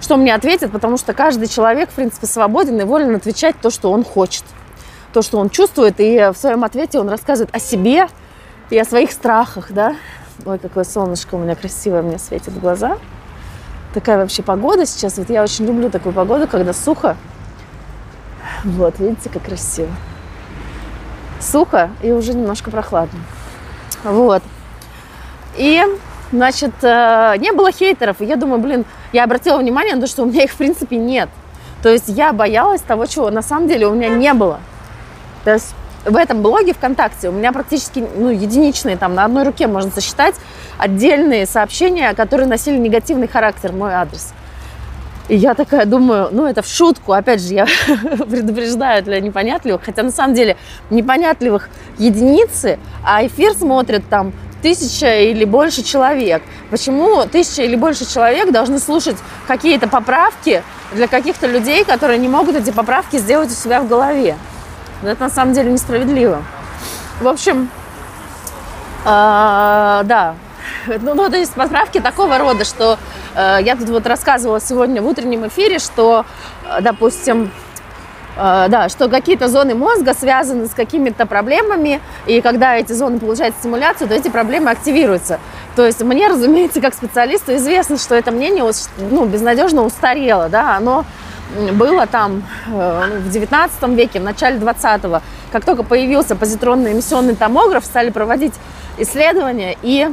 что 0.00 0.16
мне 0.16 0.34
ответят, 0.34 0.72
потому 0.72 0.96
что 0.96 1.12
каждый 1.12 1.48
человек, 1.48 1.90
в 1.90 1.94
принципе, 1.94 2.26
свободен 2.26 2.80
и 2.80 2.84
волен 2.84 3.14
отвечать 3.14 3.56
то, 3.60 3.70
что 3.70 3.90
он 3.90 4.04
хочет, 4.04 4.44
то, 5.12 5.22
что 5.22 5.38
он 5.38 5.50
чувствует, 5.50 5.96
и 5.98 6.30
в 6.32 6.36
своем 6.36 6.64
ответе 6.64 6.98
он 6.98 7.08
рассказывает 7.08 7.54
о 7.54 7.58
себе, 7.58 8.06
и 8.70 8.78
о 8.78 8.84
своих 8.84 9.12
страхах, 9.12 9.72
да. 9.72 9.96
Ой, 10.46 10.58
какое 10.58 10.84
солнышко 10.84 11.34
у 11.34 11.38
меня 11.38 11.54
красивое 11.54 12.02
мне 12.02 12.18
светит 12.18 12.52
в 12.52 12.60
глаза. 12.60 12.98
Такая 13.94 14.18
вообще 14.18 14.42
погода 14.42 14.86
сейчас. 14.86 15.18
Вот 15.18 15.30
я 15.30 15.42
очень 15.42 15.66
люблю 15.66 15.90
такую 15.90 16.12
погоду, 16.12 16.46
когда 16.46 16.72
сухо. 16.72 17.16
Вот, 18.64 18.98
видите, 18.98 19.28
как 19.30 19.44
красиво. 19.44 19.90
Сухо 21.40 21.90
и 22.02 22.12
уже 22.12 22.34
немножко 22.34 22.70
прохладно. 22.70 23.18
Вот. 24.04 24.42
И, 25.56 25.82
значит, 26.30 26.72
э, 26.82 27.34
не 27.38 27.52
было 27.52 27.72
хейтеров. 27.72 28.20
И 28.20 28.26
я 28.26 28.36
думаю, 28.36 28.60
блин, 28.60 28.84
я 29.12 29.24
обратила 29.24 29.58
внимание 29.58 29.94
на 29.94 30.02
то, 30.02 30.06
что 30.06 30.22
у 30.22 30.26
меня 30.26 30.44
их, 30.44 30.52
в 30.52 30.56
принципе, 30.56 30.96
нет. 30.96 31.28
То 31.82 31.88
есть 31.88 32.08
я 32.08 32.32
боялась 32.32 32.82
того, 32.82 33.06
чего 33.06 33.30
на 33.30 33.42
самом 33.42 33.66
деле 33.66 33.86
у 33.88 33.94
меня 33.94 34.08
не 34.08 34.32
было. 34.34 34.60
То 35.44 35.54
есть 35.54 35.74
в 36.04 36.16
этом 36.16 36.42
блоге 36.42 36.72
ВКонтакте 36.72 37.28
у 37.28 37.32
меня 37.32 37.52
практически 37.52 38.04
ну, 38.16 38.30
единичные, 38.30 38.96
там 38.96 39.14
на 39.14 39.24
одной 39.24 39.44
руке 39.44 39.66
можно 39.66 39.90
сосчитать 39.90 40.34
отдельные 40.78 41.46
сообщения, 41.46 42.14
которые 42.14 42.48
носили 42.48 42.76
негативный 42.76 43.28
характер, 43.28 43.72
мой 43.72 43.92
адрес. 43.92 44.32
И 45.28 45.36
я 45.36 45.54
такая 45.54 45.86
думаю, 45.86 46.28
ну 46.32 46.46
это 46.46 46.62
в 46.62 46.66
шутку, 46.66 47.12
опять 47.12 47.40
же, 47.40 47.54
я 47.54 47.66
предупреждаю 47.86 49.02
для 49.04 49.20
непонятливых, 49.20 49.82
хотя 49.84 50.02
на 50.02 50.10
самом 50.10 50.34
деле 50.34 50.56
непонятливых 50.90 51.68
единицы, 51.98 52.78
а 53.04 53.24
эфир 53.24 53.52
смотрят 53.54 54.02
там 54.10 54.32
тысяча 54.62 55.20
или 55.20 55.44
больше 55.44 55.82
человек. 55.82 56.42
Почему 56.70 57.24
тысяча 57.26 57.62
или 57.62 57.76
больше 57.76 58.12
человек 58.12 58.50
должны 58.50 58.78
слушать 58.78 59.16
какие-то 59.46 59.88
поправки 59.88 60.62
для 60.92 61.06
каких-то 61.06 61.46
людей, 61.46 61.84
которые 61.84 62.18
не 62.18 62.28
могут 62.28 62.56
эти 62.56 62.70
поправки 62.70 63.16
сделать 63.16 63.50
у 63.50 63.54
себя 63.54 63.80
в 63.80 63.88
голове? 63.88 64.36
Это 65.02 65.24
на 65.24 65.30
самом 65.30 65.54
деле 65.54 65.72
несправедливо. 65.72 66.42
В 67.20 67.28
общем, 67.28 67.70
э, 69.04 70.02
да, 70.04 70.34
ну, 70.86 71.14
ну, 71.14 71.30
то 71.30 71.36
есть 71.36 71.52
поправки 71.52 72.00
такого 72.00 72.38
рода, 72.38 72.64
что 72.64 72.98
э, 73.34 73.58
я 73.62 73.76
тут 73.76 73.88
вот 73.88 74.06
рассказывала 74.06 74.60
сегодня 74.60 75.02
в 75.02 75.06
утреннем 75.06 75.46
эфире, 75.46 75.78
что, 75.78 76.24
э, 76.64 76.80
допустим, 76.80 77.50
э, 78.36 78.66
да, 78.68 78.88
что 78.88 79.08
какие-то 79.08 79.48
зоны 79.48 79.74
мозга 79.74 80.14
связаны 80.14 80.66
с 80.66 80.70
какими-то 80.70 81.26
проблемами, 81.26 82.00
и 82.26 82.40
когда 82.40 82.76
эти 82.76 82.92
зоны 82.92 83.18
получают 83.18 83.54
стимуляцию, 83.56 84.08
то 84.08 84.14
эти 84.14 84.28
проблемы 84.28 84.70
активируются. 84.70 85.38
То 85.76 85.84
есть 85.84 86.02
мне, 86.02 86.28
разумеется, 86.28 86.80
как 86.80 86.94
специалисту 86.94 87.54
известно, 87.56 87.98
что 87.98 88.14
это 88.14 88.30
мнение 88.30 88.64
ну, 89.10 89.24
безнадежно 89.26 89.82
устарело, 89.82 90.48
да, 90.48 90.76
оно 90.76 91.04
было 91.72 92.06
там 92.06 92.42
э, 92.68 93.04
ну, 93.08 93.20
в 93.20 93.30
19 93.30 93.88
веке, 93.88 94.20
в 94.20 94.24
начале 94.24 94.58
20-го. 94.58 95.20
Как 95.52 95.64
только 95.64 95.82
появился 95.82 96.36
позитронный 96.36 96.92
эмиссионный 96.92 97.34
томограф, 97.34 97.84
стали 97.84 98.10
проводить 98.10 98.54
исследования 98.98 99.76
и 99.82 100.08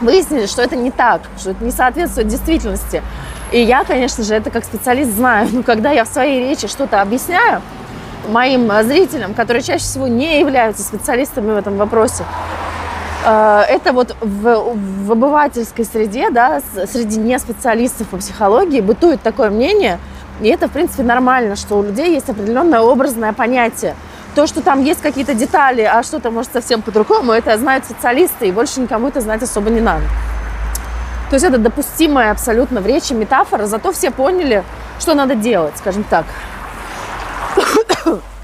выяснили, 0.00 0.46
что 0.46 0.62
это 0.62 0.76
не 0.76 0.90
так, 0.90 1.22
что 1.38 1.50
это 1.50 1.64
не 1.64 1.70
соответствует 1.70 2.28
действительности. 2.28 3.02
И 3.50 3.60
я, 3.60 3.84
конечно 3.84 4.24
же, 4.24 4.34
это 4.34 4.50
как 4.50 4.64
специалист 4.64 5.12
знаю. 5.12 5.48
Но 5.52 5.62
когда 5.62 5.90
я 5.90 6.04
в 6.04 6.08
своей 6.08 6.48
речи 6.48 6.68
что-то 6.68 7.00
объясняю 7.00 7.60
моим 8.28 8.70
зрителям, 8.84 9.34
которые 9.34 9.62
чаще 9.62 9.84
всего 9.84 10.06
не 10.06 10.38
являются 10.40 10.82
специалистами 10.84 11.52
в 11.52 11.56
этом 11.56 11.76
вопросе, 11.76 12.24
э, 13.24 13.62
это 13.68 13.92
вот 13.92 14.16
в, 14.20 14.74
в 15.06 15.12
обывательской 15.12 15.84
среде, 15.84 16.30
да, 16.30 16.60
среди 16.86 17.18
неспециалистов 17.18 18.06
по 18.08 18.18
психологии 18.18 18.80
бытует 18.80 19.20
такое 19.22 19.50
мнение– 19.50 19.98
и 20.40 20.48
это, 20.48 20.68
в 20.68 20.72
принципе, 20.72 21.02
нормально, 21.02 21.56
что 21.56 21.78
у 21.78 21.82
людей 21.82 22.14
есть 22.14 22.28
определенное 22.28 22.80
образное 22.80 23.32
понятие. 23.32 23.94
То, 24.34 24.46
что 24.46 24.62
там 24.62 24.82
есть 24.82 25.02
какие-то 25.02 25.34
детали, 25.34 25.82
а 25.82 26.02
что-то 26.02 26.30
может 26.30 26.52
совсем 26.52 26.80
по-другому, 26.80 27.32
это 27.32 27.56
знают 27.58 27.84
специалисты, 27.84 28.48
и 28.48 28.52
больше 28.52 28.80
никому 28.80 29.08
это 29.08 29.20
знать 29.20 29.42
особо 29.42 29.70
не 29.70 29.80
надо. 29.80 30.04
То 31.28 31.34
есть 31.34 31.44
это 31.44 31.58
допустимая 31.58 32.30
абсолютно 32.30 32.80
в 32.80 32.86
речи 32.86 33.12
метафора, 33.12 33.66
зато 33.66 33.92
все 33.92 34.10
поняли, 34.10 34.64
что 34.98 35.14
надо 35.14 35.34
делать, 35.34 35.76
скажем 35.76 36.04
так. 36.04 36.24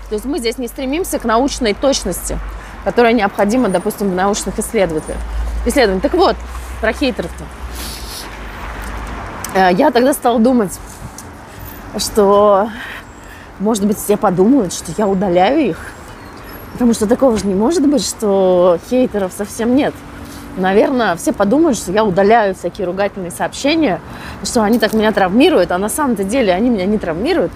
То 0.09 0.15
есть 0.15 0.25
мы 0.25 0.39
здесь 0.39 0.57
не 0.57 0.69
стремимся 0.69 1.19
к 1.19 1.25
научной 1.25 1.75
точности, 1.75 2.39
которая 2.85 3.13
необходима, 3.13 3.69
допустим, 3.69 4.11
в 4.11 4.15
научных 4.15 4.59
исследованиях. 4.59 5.19
исследованиях. 5.67 6.03
Так 6.03 6.15
вот, 6.15 6.37
про 6.81 6.93
хейтеров-то. 6.93 7.45
Э, 9.55 9.73
я 9.73 9.91
тогда 9.91 10.15
стала 10.15 10.39
думать, 10.39 10.79
что, 11.97 12.69
может 13.59 13.87
быть, 13.87 13.99
все 13.99 14.17
подумают, 14.17 14.73
что 14.73 14.93
я 14.97 15.07
удаляю 15.07 15.61
их. 15.61 15.79
Потому 16.73 16.93
что 16.93 17.07
такого 17.07 17.37
же 17.37 17.47
не 17.47 17.55
может 17.55 17.87
быть, 17.87 18.05
что 18.05 18.79
хейтеров 18.91 19.33
совсем 19.37 19.75
нет. 19.75 19.95
Наверное, 20.57 21.17
все 21.17 21.33
подумают, 21.33 21.79
что 21.79 21.93
я 21.93 22.05
удаляю 22.05 22.55
всякие 22.55 22.87
ругательные 22.87 23.31
сообщения, 23.31 24.01
что 24.43 24.63
они 24.63 24.79
так 24.79 24.93
меня 24.93 25.13
травмируют, 25.13 25.71
а 25.71 25.79
на 25.79 25.89
самом-то 25.89 26.25
деле 26.25 26.53
они 26.53 26.69
меня 26.69 26.85
не 26.85 26.99
травмируют. 26.99 27.53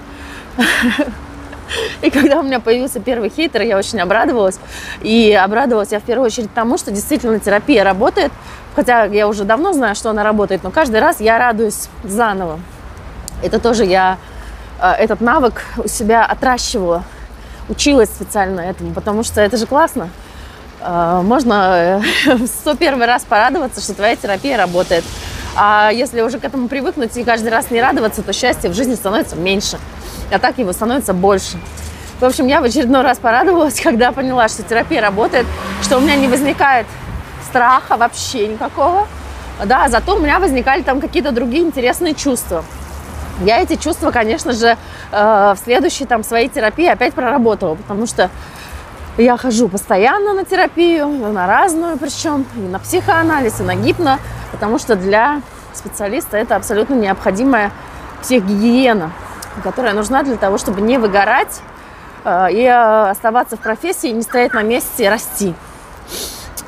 И 2.02 2.10
когда 2.10 2.40
у 2.40 2.42
меня 2.42 2.60
появился 2.60 3.00
первый 3.00 3.30
хейтер, 3.30 3.62
я 3.62 3.76
очень 3.76 4.00
обрадовалась. 4.00 4.58
И 5.02 5.32
обрадовалась 5.32 5.90
я 5.90 6.00
в 6.00 6.02
первую 6.02 6.26
очередь 6.26 6.52
тому, 6.52 6.78
что 6.78 6.90
действительно 6.90 7.38
терапия 7.38 7.84
работает. 7.84 8.32
Хотя 8.74 9.04
я 9.04 9.28
уже 9.28 9.44
давно 9.44 9.72
знаю, 9.72 9.94
что 9.94 10.10
она 10.10 10.22
работает, 10.22 10.62
но 10.62 10.70
каждый 10.70 11.00
раз 11.00 11.20
я 11.20 11.38
радуюсь 11.38 11.88
заново. 12.04 12.58
Это 13.42 13.58
тоже 13.58 13.84
я 13.84 14.18
э, 14.80 14.90
этот 14.92 15.20
навык 15.20 15.64
у 15.76 15.88
себя 15.88 16.24
отращивала, 16.24 17.04
училась 17.68 18.08
специально 18.08 18.60
этому, 18.60 18.92
потому 18.92 19.22
что 19.22 19.40
это 19.40 19.56
же 19.56 19.66
классно. 19.66 20.10
Э, 20.80 21.20
можно 21.22 22.00
э, 22.26 22.34
в 22.36 22.46
101 22.46 23.02
раз 23.02 23.24
порадоваться, 23.24 23.80
что 23.80 23.94
твоя 23.94 24.16
терапия 24.16 24.56
работает. 24.56 25.04
А 25.54 25.90
если 25.92 26.22
уже 26.22 26.38
к 26.38 26.44
этому 26.44 26.68
привыкнуть 26.68 27.16
и 27.16 27.24
каждый 27.24 27.48
раз 27.48 27.70
не 27.70 27.82
радоваться, 27.82 28.22
то 28.22 28.32
счастье 28.32 28.70
в 28.70 28.74
жизни 28.74 28.94
становится 28.94 29.36
меньше, 29.36 29.78
а 30.30 30.38
так 30.38 30.58
его 30.58 30.72
становится 30.72 31.12
больше. 31.12 31.58
В 32.20 32.24
общем, 32.24 32.46
я 32.46 32.60
в 32.60 32.64
очередной 32.64 33.02
раз 33.02 33.18
порадовалась, 33.18 33.80
когда 33.82 34.12
поняла, 34.12 34.48
что 34.48 34.62
терапия 34.62 35.00
работает, 35.00 35.46
что 35.82 35.98
у 35.98 36.00
меня 36.00 36.16
не 36.16 36.28
возникает 36.28 36.86
страха 37.48 37.96
вообще 37.96 38.46
никакого, 38.46 39.06
да, 39.64 39.88
зато 39.88 40.16
у 40.16 40.20
меня 40.20 40.38
возникали 40.38 40.82
там 40.82 41.00
какие-то 41.00 41.32
другие 41.32 41.64
интересные 41.64 42.14
чувства. 42.14 42.64
Я 43.40 43.60
эти 43.60 43.76
чувства, 43.76 44.10
конечно 44.10 44.52
же, 44.52 44.76
э, 45.10 45.54
в 45.56 45.58
следующей 45.64 46.04
там 46.04 46.22
своей 46.22 46.48
терапии 46.48 46.86
опять 46.86 47.14
проработала, 47.14 47.74
потому 47.74 48.06
что 48.06 48.30
я 49.18 49.36
хожу 49.36 49.68
постоянно 49.68 50.32
на 50.32 50.44
терапию, 50.44 51.08
на 51.08 51.46
разную 51.46 51.98
причем, 51.98 52.46
и 52.56 52.60
на 52.60 52.78
психоанализ, 52.78 53.60
и 53.60 53.62
на 53.62 53.74
гипно, 53.74 54.18
потому 54.52 54.78
что 54.78 54.96
для 54.96 55.40
специалиста 55.74 56.36
это 56.36 56.56
абсолютно 56.56 56.94
необходимая 56.94 57.72
психогигиена, 58.22 59.10
которая 59.62 59.94
нужна 59.94 60.22
для 60.22 60.36
того, 60.36 60.58
чтобы 60.58 60.80
не 60.80 60.98
выгорать 60.98 61.60
э, 62.24 62.52
и 62.52 62.62
э, 62.62 63.10
оставаться 63.10 63.56
в 63.56 63.60
профессии, 63.60 64.08
не 64.08 64.22
стоять 64.22 64.52
на 64.54 64.62
месте 64.62 65.04
и 65.04 65.08
расти. 65.08 65.54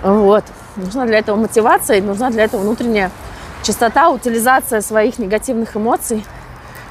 Вот. 0.03 0.45
Нужна 0.77 1.05
для 1.05 1.19
этого 1.19 1.37
мотивация, 1.37 2.03
нужна 2.03 2.31
для 2.31 2.45
этого 2.45 2.63
внутренняя 2.63 3.11
чистота, 3.63 4.09
утилизация 4.09 4.81
своих 4.81 5.19
негативных 5.19 5.77
эмоций– 5.77 6.25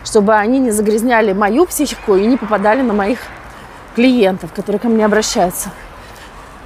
чтобы 0.04 0.36
они 0.36 0.60
не 0.60 0.72
загрязняли 0.72 1.34
мою 1.34 1.66
психику 1.66 2.16
и 2.16 2.26
не 2.26 2.38
попадали 2.38 2.82
на 2.82 2.94
моих 2.94 3.20
клиентов, 3.96 4.54
которые 4.54 4.80
ко 4.80 4.88
мне 4.88 5.06
обращаются. 5.06 5.70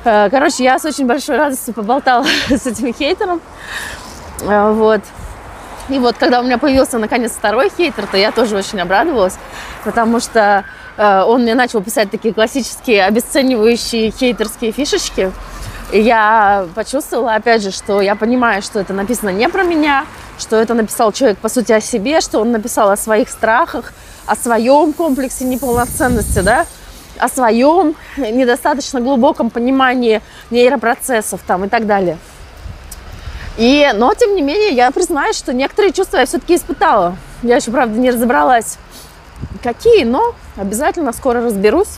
Э, 0.04 0.30
короче, 0.30 0.64
я 0.64 0.80
с 0.80 0.86
очень 0.86 1.06
большой 1.06 1.38
радостью 1.38 1.74
поболтала 1.74 2.26
с 2.50 2.66
этим 2.66 2.94
хейтером. 2.94 3.42
Э, 4.42 4.72
вот. 4.72 5.02
И 5.90 6.00
вот, 6.00 6.18
когда 6.18 6.42
у 6.42 6.44
меня 6.44 6.58
появился 6.58 6.98
наконец 6.98 7.32
второй 7.32 7.70
хейтер, 7.70 8.08
то 8.08 8.18
я 8.18 8.32
тоже 8.32 8.58
очень 8.58 8.80
обрадовалась, 8.80 9.38
потому 9.86 10.20
что 10.20 10.66
э, 10.98 11.22
он 11.22 11.44
мне 11.44 11.56
начал 11.56 11.82
писать 11.82 12.12
такие 12.12 12.34
классические 12.34 13.06
обесценивающие 13.06 14.12
хейтерские 14.12 14.72
фишечки. 14.72 15.32
Я 15.92 16.68
почувствовала, 16.76 17.36
опять 17.36 17.64
же, 17.64 17.72
что 17.72 18.02
я 18.02 18.16
понимаю, 18.16 18.62
что 18.62 18.80
это 18.80 18.94
написано 18.94 19.30
не 19.30 19.48
про 19.48 19.64
меня, 19.64 20.06
что 20.38 20.58
это 20.58 20.74
написал 20.74 21.14
человек, 21.14 21.38
по 21.38 21.48
сути, 21.48 21.72
о 21.72 21.80
себе, 21.80 22.20
что 22.20 22.40
он 22.40 22.52
написал 22.52 22.90
о 22.90 22.98
своих 22.98 23.30
страхах, 23.30 23.94
о 24.26 24.36
своем 24.36 24.92
комплексе 24.92 25.46
неполноценности, 25.46 26.40
да, 26.40 26.66
о 27.18 27.30
своем 27.30 27.96
недостаточно 28.18 29.00
глубоком 29.00 29.50
понимании 29.50 30.22
нейропроцессов 30.52 31.40
там 31.48 31.64
и 31.64 31.70
так 31.70 31.88
далее. 31.88 32.18
И, 33.58 33.90
но, 33.96 34.14
тем 34.14 34.36
не 34.36 34.42
менее, 34.42 34.72
я 34.72 34.92
признаюсь, 34.92 35.38
что 35.38 35.54
некоторые 35.54 35.94
чувства 35.94 36.18
я 36.18 36.26
все-таки 36.26 36.56
испытала. 36.56 37.16
Я 37.44 37.56
еще, 37.56 37.72
правда, 37.72 37.98
не 37.98 38.12
разобралась, 38.12 38.78
какие, 39.64 40.04
но 40.04 40.36
обязательно 40.58 41.14
скоро 41.14 41.42
разберусь. 41.42 41.98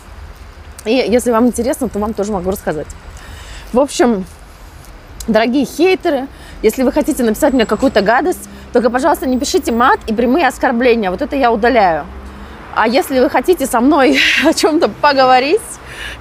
И 0.85 0.93
если 0.93 1.31
вам 1.31 1.47
интересно, 1.47 1.89
то 1.89 1.97
вам 1.97 2.13
тоже 2.13 2.31
могу 2.31 2.51
рассказать. 2.51 2.87
В 3.71 3.79
общем, 3.79 4.25
дорогие 5.27 5.63
хейтеры, 5.63 6.27
если 6.63 6.81
вы 6.81 6.91
хотите 6.91 7.21
написать 7.21 7.53
мне 7.53 7.67
какую-то 7.67 8.01
гадость, 8.01 8.49
только, 8.73 8.89
пожалуйста, 8.89 9.27
не 9.27 9.37
пишите 9.37 9.71
мат 9.71 9.99
и 10.07 10.13
прямые 10.13 10.47
оскорбления. 10.47 11.11
Вот 11.11 11.21
это 11.21 11.35
я 11.35 11.51
удаляю. 11.51 12.07
А 12.75 12.87
если 12.87 13.19
вы 13.19 13.29
хотите 13.29 13.67
со 13.67 13.79
мной 13.79 14.19
о 14.45 14.53
чем-то 14.53 14.89
поговорить, 14.89 15.61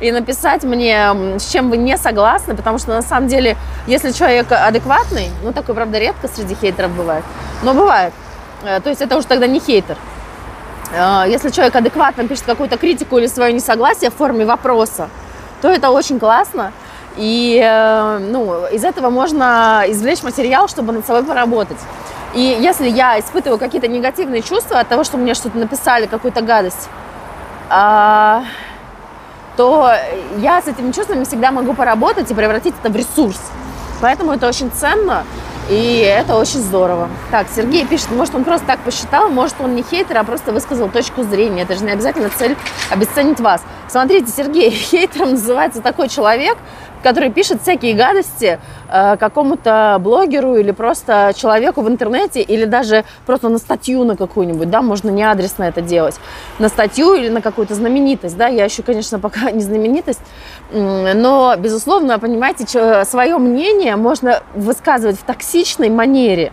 и 0.00 0.12
написать 0.12 0.64
мне, 0.64 1.38
с 1.38 1.50
чем 1.50 1.71
вы 1.71 1.76
не 1.76 1.97
согласны, 1.97 2.55
потому 2.55 2.78
что 2.78 2.90
на 2.90 3.02
самом 3.02 3.28
деле, 3.28 3.57
если 3.87 4.11
человек 4.11 4.50
адекватный, 4.50 5.31
ну 5.43 5.52
такой, 5.52 5.75
правда, 5.75 5.99
редко 5.99 6.28
среди 6.28 6.55
хейтеров 6.55 6.90
бывает, 6.90 7.25
но 7.62 7.75
бывает, 7.75 8.12
э, 8.64 8.81
то 8.81 8.90
есть 8.90 9.00
это 9.00 9.17
уже 9.17 9.26
тогда 9.28 9.47
не 9.47 9.61
хейтер. 9.61 9.97
Э, 10.93 11.25
если 11.28 11.50
человек 11.50 11.76
адекватно 11.76 12.26
пишет 12.26 12.45
какую-то 12.45 12.76
критику 12.76 13.19
или 13.19 13.28
свое 13.28 13.52
несогласие 13.52 14.11
в 14.11 14.14
форме 14.14 14.45
вопроса, 14.45 15.09
то 15.62 15.69
это 15.69 15.90
очень 15.90 16.19
классно. 16.19 16.73
И 17.18 17.60
э, 17.60 18.18
ну, 18.18 18.66
из 18.68 18.84
этого 18.84 19.10
можно 19.10 19.84
извлечь 19.88 20.22
материал, 20.22 20.68
чтобы 20.68 20.92
над 20.92 21.04
собой 21.04 21.25
поработать. 21.25 21.78
И 22.34 22.40
если 22.60 22.88
я 22.88 23.18
испытываю 23.18 23.58
какие-то 23.58 23.88
негативные 23.88 24.40
чувства 24.40 24.78
от 24.78 24.88
того, 24.88 25.02
что 25.02 25.16
мне 25.16 25.34
что-то 25.34 25.58
написали, 25.58 26.06
какую-то 26.06 26.42
гадость, 26.42 26.88
а, 27.70 28.44
то 29.56 29.92
я 30.37 30.62
с 30.62 30.68
этими 30.68 30.92
чувствами 30.92 31.25
всегда 31.25 31.50
могу 31.50 31.75
поработать 31.75 32.30
и 32.30 32.34
превратить 32.34 32.75
это 32.80 32.92
в 32.92 32.96
ресурс. 32.96 33.40
Поэтому 34.00 34.32
это 34.32 34.46
очень 34.46 34.70
ценно. 34.70 35.25
И 35.68 35.98
это 35.98 36.37
очень 36.37 36.60
здорово. 36.60 37.10
Так, 37.30 37.46
Сергей 37.54 37.84
пишет, 37.84 38.10
может, 38.10 38.34
он 38.34 38.44
просто 38.44 38.66
так 38.66 38.80
посчитал, 38.80 39.28
может, 39.28 39.56
он 39.60 39.75
не 39.75 39.82
хейтер, 39.82 40.16
а 40.16 40.25
просто 40.25 40.50
высказал 40.52 40.88
точку 40.88 41.25
зрения. 41.25 41.62
Это 41.62 41.75
же 41.75 41.84
не 41.84 41.90
обязательно 41.90 42.30
цель 42.30 42.56
обесценить 42.90 43.38
вас. 43.38 43.62
Смотрите, 43.88 44.30
Сергей, 44.30 44.71
хейтером 44.71 45.33
называется 45.33 45.80
такой 45.80 46.09
человек, 46.09 46.59
который 47.02 47.30
пишет 47.30 47.62
всякие 47.62 47.95
гадости 47.95 48.59
э, 48.90 49.16
какому-то 49.16 49.99
блогеру 50.00 50.57
или 50.57 50.73
просто 50.73 51.33
человеку 51.35 51.80
в 51.80 51.88
интернете, 51.88 52.42
или 52.42 52.64
даже 52.64 53.04
просто 53.25 53.49
на 53.49 53.59
статью 53.59 54.04
на 54.04 54.16
какую-нибудь, 54.16 54.68
да, 54.68 54.83
можно 54.83 55.09
не 55.09 55.23
адресно 55.23 55.64
это 55.64 55.80
делать, 55.80 56.16
на 56.59 56.68
статью 56.68 57.14
или 57.14 57.28
на 57.28 57.40
какую-то 57.40 57.75
знаменитость, 57.75 58.37
да, 58.37 58.49
я 58.49 58.64
еще, 58.64 58.83
конечно, 58.83 59.18
пока 59.21 59.50
не 59.50 59.61
знаменитость, 59.61 60.21
но, 60.71 61.54
безусловно, 61.57 62.18
понимаете, 62.18 63.04
свое 63.04 63.38
мнение 63.38 63.97
можно 63.97 64.42
высказывать 64.54 65.18
в 65.18 65.23
токсичной 65.23 65.88
манере, 65.88 66.52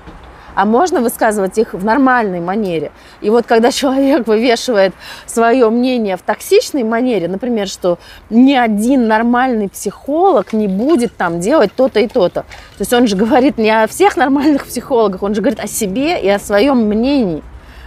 а 0.56 0.66
можно 0.66 1.02
высказывать 1.02 1.58
их 1.58 1.74
в 1.74 1.84
нормальной 1.84 2.40
манере. 2.40 2.92
И 3.22 3.30
вот 3.30 3.46
когда 3.46 3.72
человек 3.76 4.28
вывешивает 4.28 4.94
свое 5.26 5.70
мнение 5.70 6.18
в 6.18 6.22
токсичной 6.22 6.84
манере, 6.84 7.28
например, 7.28 7.68
что 7.68 8.00
ни 8.30 8.54
один 8.54 9.08
нормальный 9.08 9.70
психолог 9.70 10.54
не 10.54 10.68
будет 10.68 11.16
там 11.16 11.40
делать 11.40 11.72
то-то 11.76 12.00
и 12.00 12.08
то-то. 12.08 12.42
То 12.42 12.80
есть 12.80 12.94
он 12.94 13.08
же 13.08 13.16
говорит 13.16 13.58
не 13.58 13.70
о 13.70 13.88
всех 13.88 14.18
нормальных 14.18 14.66
психологах, 14.66 15.22
он 15.24 15.36
же 15.36 15.42
говорит 15.42 15.60
о 15.60 15.68
себе 15.68 16.22
и 16.22 16.30
о 16.30 16.40
своем 16.40 16.88
мнении. 16.88 17.44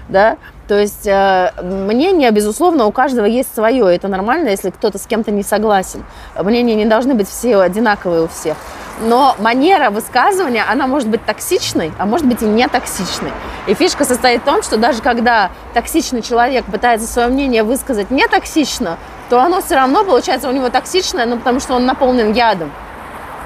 Да? 0.09 0.37
То 0.69 0.79
есть 0.79 1.07
э, 1.07 1.51
мнение, 1.63 2.31
безусловно, 2.31 2.85
у 2.85 2.93
каждого 2.93 3.25
есть 3.25 3.55
свое. 3.55 3.95
Это 3.95 4.07
нормально, 4.07 4.51
если 4.51 4.71
кто-то 4.71 4.99
с 4.99 5.07
кем-то 5.07 5.31
не 5.31 5.43
согласен. 5.43 6.05
Мнения 6.41 6.75
не 6.75 6.85
должны 6.85 7.15
быть 7.15 7.29
все 7.29 7.59
одинаковые 7.59 8.23
у 8.25 8.29
всех 8.29 8.57
но 9.01 9.37
манера 9.39 9.91
высказывания, 9.91 10.65
она 10.69 10.87
может 10.87 11.09
быть 11.09 11.25
токсичной, 11.25 11.93
а 11.99 12.07
может 12.07 12.27
быть 12.27 12.43
и 12.43 12.47
не 12.47 12.67
токсичной. 12.67 13.33
И 13.67 13.75
фишка 13.75 14.05
состоит 14.05 14.43
в 14.43 14.45
том, 14.45 14.63
что 14.63 14.77
даже 14.77 15.03
когда 15.03 15.51
токсичный 15.75 16.23
человек 16.23 16.65
пытается 16.65 17.07
свое 17.07 17.29
мнение 17.29 17.63
высказать 17.63 18.11
не 18.11 18.27
токсично, 18.27 18.99
то 19.29 19.41
оно 19.41 19.61
все 19.61 19.77
равно 19.77 20.05
получается 20.05 20.49
у 20.49 20.53
него 20.53 20.69
токсичное, 20.69 21.27
ну, 21.27 21.37
потому 21.39 21.61
что 21.61 21.75
он 21.75 21.87
наполнен 21.87 22.33
ядом, 22.33 22.73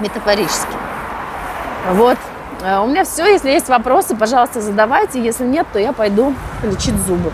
метафорически. 0.01 0.73
Вот. 1.93 2.19
Э, 2.63 2.79
у 2.81 2.87
меня 2.87 3.05
все. 3.05 3.27
Если 3.27 3.51
есть 3.51 3.69
вопросы, 3.69 4.15
пожалуйста, 4.15 4.61
задавайте. 4.61 5.23
Если 5.23 5.45
нет, 5.45 5.67
то 5.73 5.79
я 5.79 5.93
пойду 5.93 6.35
лечить 6.63 6.97
зубы. 7.07 7.33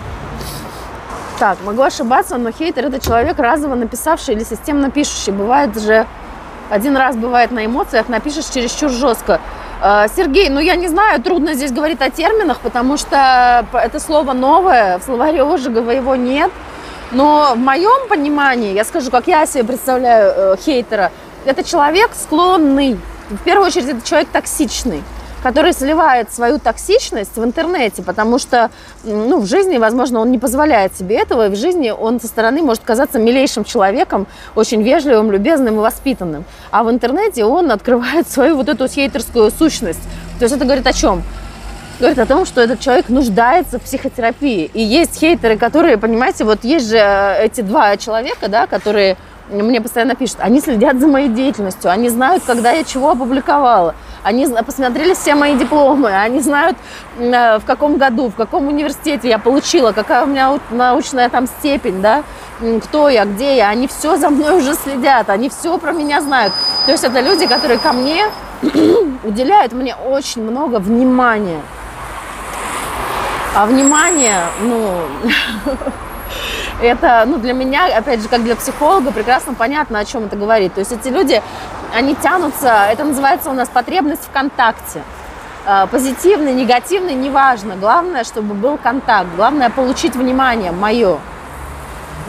Так, 1.39 1.59
могу 1.65 1.83
ошибаться, 1.83 2.37
но 2.37 2.51
хейтер– 2.51 2.87
это 2.87 3.01
человек, 3.01 3.39
разово 3.39 3.77
написавший 3.77 4.35
или 4.35 4.43
системно 4.43 4.91
пишущий. 4.91 5.33
Бывает 5.33 5.79
же 5.81 6.07
один 6.69 6.97
раз 6.97 7.17
бывает 7.17 7.51
на 7.53 7.65
эмоциях, 7.65 8.09
напишешь 8.09 8.47
чересчур 8.47 8.91
жестко. 8.91 9.41
Э, 9.83 10.07
Сергей, 10.17 10.49
ну 10.49 10.59
я 10.61 10.77
не 10.77 10.89
знаю, 10.89 11.23
трудно 11.23 11.55
здесь 11.55 11.71
говорить 11.71 12.01
о 12.01 12.11
терминах, 12.11 12.61
потому 12.61 12.97
что 12.97 13.67
это 13.73 14.01
слово 14.01 14.33
новое, 14.33 14.99
в 14.99 15.05
словаре 15.05 15.43
Ожегова 15.43 15.91
его 15.91 16.17
нет. 16.17 16.51
Но 17.11 17.53
в 17.55 17.59
моем 17.59 18.09
понимании, 18.09 18.75
я 18.75 18.85
скажу, 18.85 19.11
как 19.11 19.29
я 19.29 19.47
себе 19.47 19.64
представляю 19.64 20.33
э, 20.35 20.57
хейтера, 20.59 21.12
это 21.45 21.62
человек 21.62 22.11
склонный, 22.14 22.99
в 23.31 23.38
первую 23.45 23.67
очередь 23.69 23.88
это 23.88 24.07
человек 24.07 24.29
токсичный 24.31 25.03
который 25.42 25.72
сливает 25.72 26.33
свою 26.33 26.59
токсичность 26.59 27.37
в 27.37 27.44
интернете, 27.44 28.03
потому 28.03 28.38
что 28.38 28.70
ну, 29.05 29.38
в 29.38 29.46
жизни, 29.46 29.79
возможно, 29.79 30.20
он 30.20 30.31
не 30.31 30.38
позволяет 30.38 30.96
себе 30.96 31.16
этого, 31.16 31.46
и 31.46 31.51
в 31.51 31.57
жизни 31.57 31.90
он 31.90 32.20
со 32.20 32.27
стороны 32.27 32.62
может 32.62 32.83
казаться 32.83 33.18
милейшим 33.18 33.64
человеком, 33.64 34.27
очень 34.55 34.83
вежливым, 34.83 35.31
любезным 35.31 35.77
и 35.77 35.79
воспитанным. 35.79 36.44
А 36.70 36.83
в 36.83 36.90
интернете 36.90 37.44
он 37.44 37.70
открывает 37.70 38.29
свою 38.29 38.57
вот 38.57 38.68
эту 38.68 38.88
хейтерскую 38.88 39.51
сущность. 39.51 40.03
То 40.38 40.44
есть 40.44 40.55
это 40.55 40.64
говорит 40.64 40.87
о 40.87 40.92
чем? 40.92 41.22
говорит 41.98 42.18
о 42.18 42.27
том, 42.27 42.46
что 42.46 42.61
этот 42.61 42.81
человек 42.81 43.09
нуждается 43.09 43.79
в 43.79 43.83
психотерапии. 43.83 44.70
И 44.72 44.81
есть 44.81 45.18
хейтеры, 45.18 45.59
которые, 45.59 45.98
понимаете, 45.98 46.44
вот 46.44 46.64
есть 46.64 46.88
же 46.88 46.96
эти 46.96 47.61
два 47.61 47.96
человека, 47.96 48.48
да, 48.48 48.66
которые 48.66 49.16
мне 49.51 49.81
постоянно 49.81 50.15
пишут, 50.15 50.39
они 50.41 50.61
следят 50.61 50.99
за 51.01 51.07
моей 51.07 51.29
деятельностью, 51.29 51.91
они 51.91 52.09
знают, 52.09 52.43
когда 52.47 52.73
я 52.73 52.85
чего 52.85 53.11
опубликовала. 53.11 53.95
Они 54.23 54.47
посмотрели 54.47 55.15
все 55.15 55.35
мои 55.35 55.57
дипломы, 55.57 56.11
они 56.11 56.41
знают, 56.41 56.77
э, 57.19 57.59
в 57.59 57.65
каком 57.65 57.97
году, 57.97 58.29
в 58.29 58.35
каком 58.35 58.69
университете 58.69 59.29
я 59.29 59.39
получила, 59.39 59.93
какая 59.93 60.25
у 60.25 60.27
меня 60.27 60.59
научная 60.71 61.29
там 61.29 61.47
степень, 61.47 62.03
да, 62.03 62.25
кто 62.85 63.09
я, 63.09 63.25
где 63.25 63.57
я. 63.57 63.69
Они 63.69 63.87
все 63.87 64.17
за 64.17 64.31
мной 64.31 64.59
уже 64.59 64.75
следят, 64.75 65.31
они 65.31 65.49
все 65.49 65.79
про 65.79 65.93
меня 65.93 66.21
знают. 66.21 66.53
То 66.87 66.93
есть 66.93 67.05
это 67.05 67.21
люди, 67.21 67.47
которые 67.47 67.79
ко 67.79 67.93
мне 67.93 68.27
уделяют 69.25 69.73
мне 69.73 69.95
очень 69.95 70.43
много 70.43 70.79
внимания. 70.79 71.61
А 73.55 73.67
внимание, 73.67 74.41
ну, 74.61 75.03
это, 76.81 77.25
ну, 77.27 77.38
для 77.38 77.53
меня, 77.53 77.87
опять 77.97 78.23
же, 78.23 78.29
как 78.29 78.43
для 78.43 78.57
психолога, 78.57 79.11
прекрасно 79.11 79.55
понятно, 79.55 79.99
о 79.99 80.05
чем 80.05 80.25
это 80.25 80.37
говорит. 80.37 80.75
То 80.75 80.81
есть 80.81 80.93
эти 80.93 81.09
люди, 81.09 81.43
они 81.95 82.14
тянутся, 82.14 82.87
это 82.91 83.05
называется 83.05 83.51
у 83.51 83.55
нас 83.55 83.69
потребность 83.69 84.25
в 84.25 84.31
контакте. 84.31 85.03
А, 85.67 85.87
позитивный, 85.87 86.55
негативный, 86.55 87.14
неважно. 87.14 87.77
Главное, 87.77 88.25
чтобы 88.25 88.55
был 88.55 88.79
контакт. 88.79 89.29
Главное, 89.37 89.71
получить 89.71 90.17
внимание 90.17 90.73
мое. 90.73 91.19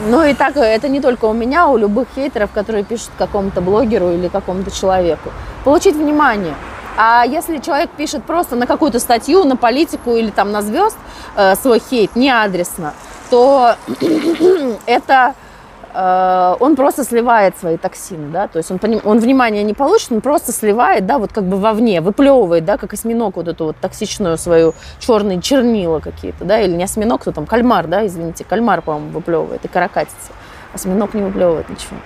Ну 0.07 0.23
и 0.23 0.33
так, 0.33 0.55
это 0.55 0.87
не 0.87 1.01
только 1.01 1.25
у 1.25 1.33
меня, 1.33 1.67
у 1.67 1.77
любых 1.77 2.07
хейтеров, 2.15 2.51
которые 2.51 2.83
пишут 2.83 3.11
какому-то 3.17 3.61
блогеру 3.61 4.11
или 4.11 4.29
какому-то 4.29 4.71
человеку. 4.71 5.29
Получить 5.63 5.95
внимание. 5.95 6.55
А 6.97 7.25
если 7.25 7.59
человек 7.59 7.91
пишет 7.91 8.23
просто 8.25 8.55
на 8.55 8.65
какую-то 8.65 8.99
статью, 8.99 9.45
на 9.45 9.55
политику 9.55 10.15
или 10.15 10.31
там 10.31 10.51
на 10.51 10.61
звезд 10.61 10.97
э, 11.35 11.55
свой 11.55 11.79
хейт, 11.79 12.15
не 12.15 12.29
адресно, 12.29 12.93
то 13.29 13.75
это 14.85 15.33
э, 15.93 16.55
он 16.59 16.75
просто 16.75 17.03
сливает 17.03 17.57
свои 17.57 17.77
токсины, 17.77 18.31
да, 18.31 18.47
то 18.47 18.57
есть 18.57 18.71
он, 18.71 18.79
он 19.03 19.19
внимания 19.19 19.63
не 19.63 19.73
получит, 19.73 20.11
он 20.11 20.21
просто 20.21 20.51
сливает, 20.51 21.05
да, 21.05 21.17
вот 21.17 21.31
как 21.33 21.43
бы 21.43 21.57
вовне, 21.57 22.01
выплевывает, 22.01 22.65
да, 22.65 22.77
как 22.77 22.93
осьминог 22.93 23.35
вот 23.35 23.47
эту 23.47 23.65
вот 23.65 23.77
токсичную 23.77 24.37
свою 24.37 24.73
черные 24.99 25.41
чернила 25.41 25.99
какие-то, 25.99 26.45
да, 26.45 26.59
или 26.59 26.75
не 26.75 26.83
осьминог, 26.83 27.21
кто 27.21 27.31
там, 27.31 27.45
кальмар, 27.45 27.87
да, 27.87 28.05
извините, 28.05 28.43
кальмар, 28.43 28.81
по-моему, 28.81 29.11
выплевывает 29.11 29.63
и 29.65 29.67
каракатица. 29.67 30.15
Осьминог 30.73 31.13
не 31.15 31.23
выплевывает 31.23 31.67
ничего. 31.69 31.97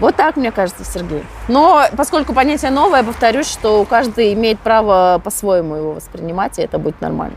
Вот 0.00 0.16
так, 0.16 0.36
мне 0.36 0.50
кажется, 0.50 0.82
Сергей. 0.82 1.22
Но 1.46 1.84
поскольку 1.96 2.32
понятие 2.32 2.70
новое, 2.70 3.04
повторюсь, 3.04 3.46
что 3.46 3.84
каждый 3.84 4.32
имеет 4.32 4.58
право 4.58 5.20
по-своему 5.22 5.76
его 5.76 5.92
воспринимать, 5.92 6.58
и 6.58 6.62
это 6.62 6.78
будет 6.78 7.00
нормально. 7.02 7.36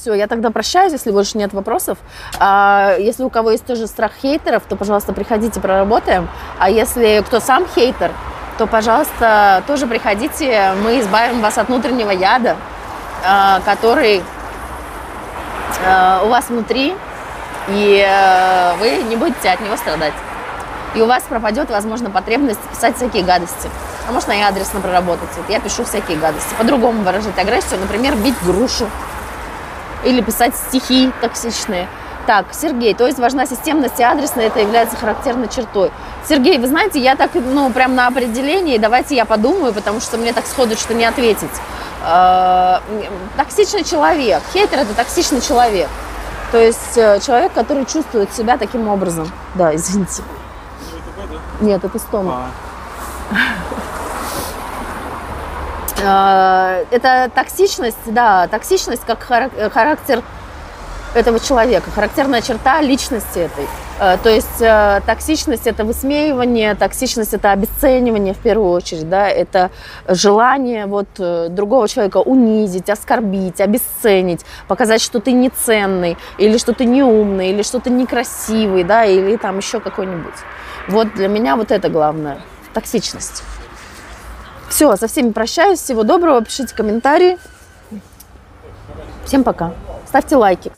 Все, 0.00 0.14
я 0.14 0.28
тогда 0.28 0.50
прощаюсь, 0.50 0.92
если 0.92 1.10
больше 1.10 1.38
нет 1.38 1.52
вопросов. 1.52 1.98
А, 2.38 2.94
если 2.98 3.24
у 3.24 3.30
кого 3.30 3.50
есть 3.50 3.66
тоже 3.66 3.88
страх 3.88 4.12
хейтеров, 4.22 4.62
то, 4.68 4.76
пожалуйста, 4.76 5.12
приходите, 5.12 5.58
проработаем. 5.58 6.28
А 6.60 6.70
если 6.70 7.20
кто 7.26 7.40
сам 7.40 7.66
хейтер, 7.74 8.12
то, 8.58 8.68
пожалуйста, 8.68 9.64
тоже 9.66 9.88
приходите. 9.88 10.72
Мы 10.84 11.00
избавим 11.00 11.40
вас 11.40 11.58
от 11.58 11.66
внутреннего 11.66 12.12
яда, 12.12 12.56
а, 13.26 13.60
который 13.64 14.22
а, 15.84 16.22
у 16.24 16.28
вас 16.28 16.48
внутри, 16.48 16.94
и 17.66 18.06
а, 18.08 18.76
вы 18.76 19.02
не 19.02 19.16
будете 19.16 19.50
от 19.50 19.60
него 19.60 19.76
страдать. 19.76 20.14
И 20.94 21.02
у 21.02 21.06
вас 21.06 21.24
пропадет, 21.24 21.70
возможно, 21.70 22.08
потребность 22.08 22.60
писать 22.70 22.94
всякие 22.94 23.24
гадости. 23.24 23.68
А 24.08 24.12
можно 24.12 24.30
и 24.30 24.42
адресно 24.42 24.80
проработать. 24.80 25.28
Вот 25.36 25.50
я 25.50 25.58
пишу 25.58 25.84
всякие 25.84 26.18
гадости. 26.18 26.54
По-другому 26.56 27.02
выражать 27.02 27.36
агрессию, 27.36 27.80
например, 27.80 28.14
бить 28.14 28.36
грушу 28.44 28.88
или 30.08 30.22
писать 30.22 30.54
стихи 30.56 31.12
токсичные. 31.20 31.86
Так, 32.26 32.46
Сергей, 32.52 32.94
то 32.94 33.06
есть 33.06 33.18
важна 33.18 33.46
системность 33.46 34.00
и 34.00 34.02
адресная, 34.02 34.48
это 34.48 34.60
является 34.60 34.96
характерной 34.96 35.48
чертой. 35.48 35.90
Сергей, 36.28 36.58
вы 36.58 36.66
знаете, 36.66 36.98
я 36.98 37.16
так, 37.16 37.30
ну, 37.34 37.70
прям 37.70 37.94
на 37.94 38.06
определении, 38.06 38.76
давайте 38.76 39.16
я 39.16 39.24
подумаю, 39.24 39.72
потому 39.72 40.00
что 40.00 40.18
мне 40.18 40.32
так 40.32 40.46
сходу 40.46 40.76
что 40.76 40.92
не 40.94 41.04
ответить. 41.04 41.48
Э, 42.04 42.80
токсичный 43.36 43.84
человек, 43.84 44.42
хейтер 44.52 44.80
это 44.80 44.94
токсичный 44.94 45.40
человек. 45.40 45.88
То 46.52 46.58
есть 46.58 46.96
э, 46.96 47.20
человек, 47.20 47.52
который 47.52 47.84
чувствует 47.86 48.32
себя 48.34 48.56
таким 48.56 48.88
образом. 48.88 49.30
Да, 49.54 49.74
извините. 49.74 50.22
Нет, 51.60 51.84
это 51.84 51.98
стома. 51.98 52.50
Э, 56.00 56.84
Это 56.90 57.30
токсичность, 57.34 57.96
да, 58.06 58.46
токсичность 58.48 59.02
как 59.04 59.26
э, 59.30 59.70
характер 59.70 60.22
этого 61.14 61.40
человека, 61.40 61.90
характерная 61.90 62.42
черта 62.42 62.80
личности 62.82 63.38
этой. 63.38 63.66
Э, 63.98 64.16
То 64.22 64.28
есть 64.28 64.58
токсичность 65.06 65.66
это 65.66 65.84
высмеивание, 65.84 66.74
токсичность 66.74 67.34
это 67.34 67.50
обесценивание 67.52 68.34
в 68.34 68.38
первую 68.38 68.70
очередь, 68.70 69.08
да, 69.08 69.28
это 69.28 69.70
желание 70.06 70.86
вот 70.86 71.08
другого 71.16 71.88
человека 71.88 72.18
унизить, 72.18 72.90
оскорбить, 72.90 73.60
обесценить, 73.60 74.44
показать, 74.68 75.00
что 75.00 75.18
ты 75.20 75.32
неценный, 75.32 76.16
или 76.38 76.58
что 76.58 76.72
ты 76.72 76.84
неумный, 76.84 77.48
или 77.50 77.62
что 77.62 77.80
ты 77.80 77.90
некрасивый, 77.90 78.84
да, 78.84 79.04
или 79.04 79.36
там 79.36 79.58
еще 79.58 79.80
какой-нибудь. 79.80 80.34
Вот 80.88 81.14
для 81.14 81.28
меня 81.28 81.56
вот 81.56 81.72
это 81.72 81.88
главное, 81.88 82.38
токсичность. 82.72 83.42
Все, 84.68 84.96
со 84.96 85.08
всеми 85.08 85.32
прощаюсь, 85.32 85.80
всего 85.80 86.02
доброго, 86.04 86.44
пишите 86.44 86.74
комментарии. 86.74 87.38
Всем 89.24 89.44
пока. 89.44 89.72
Ставьте 90.06 90.36
лайки. 90.36 90.72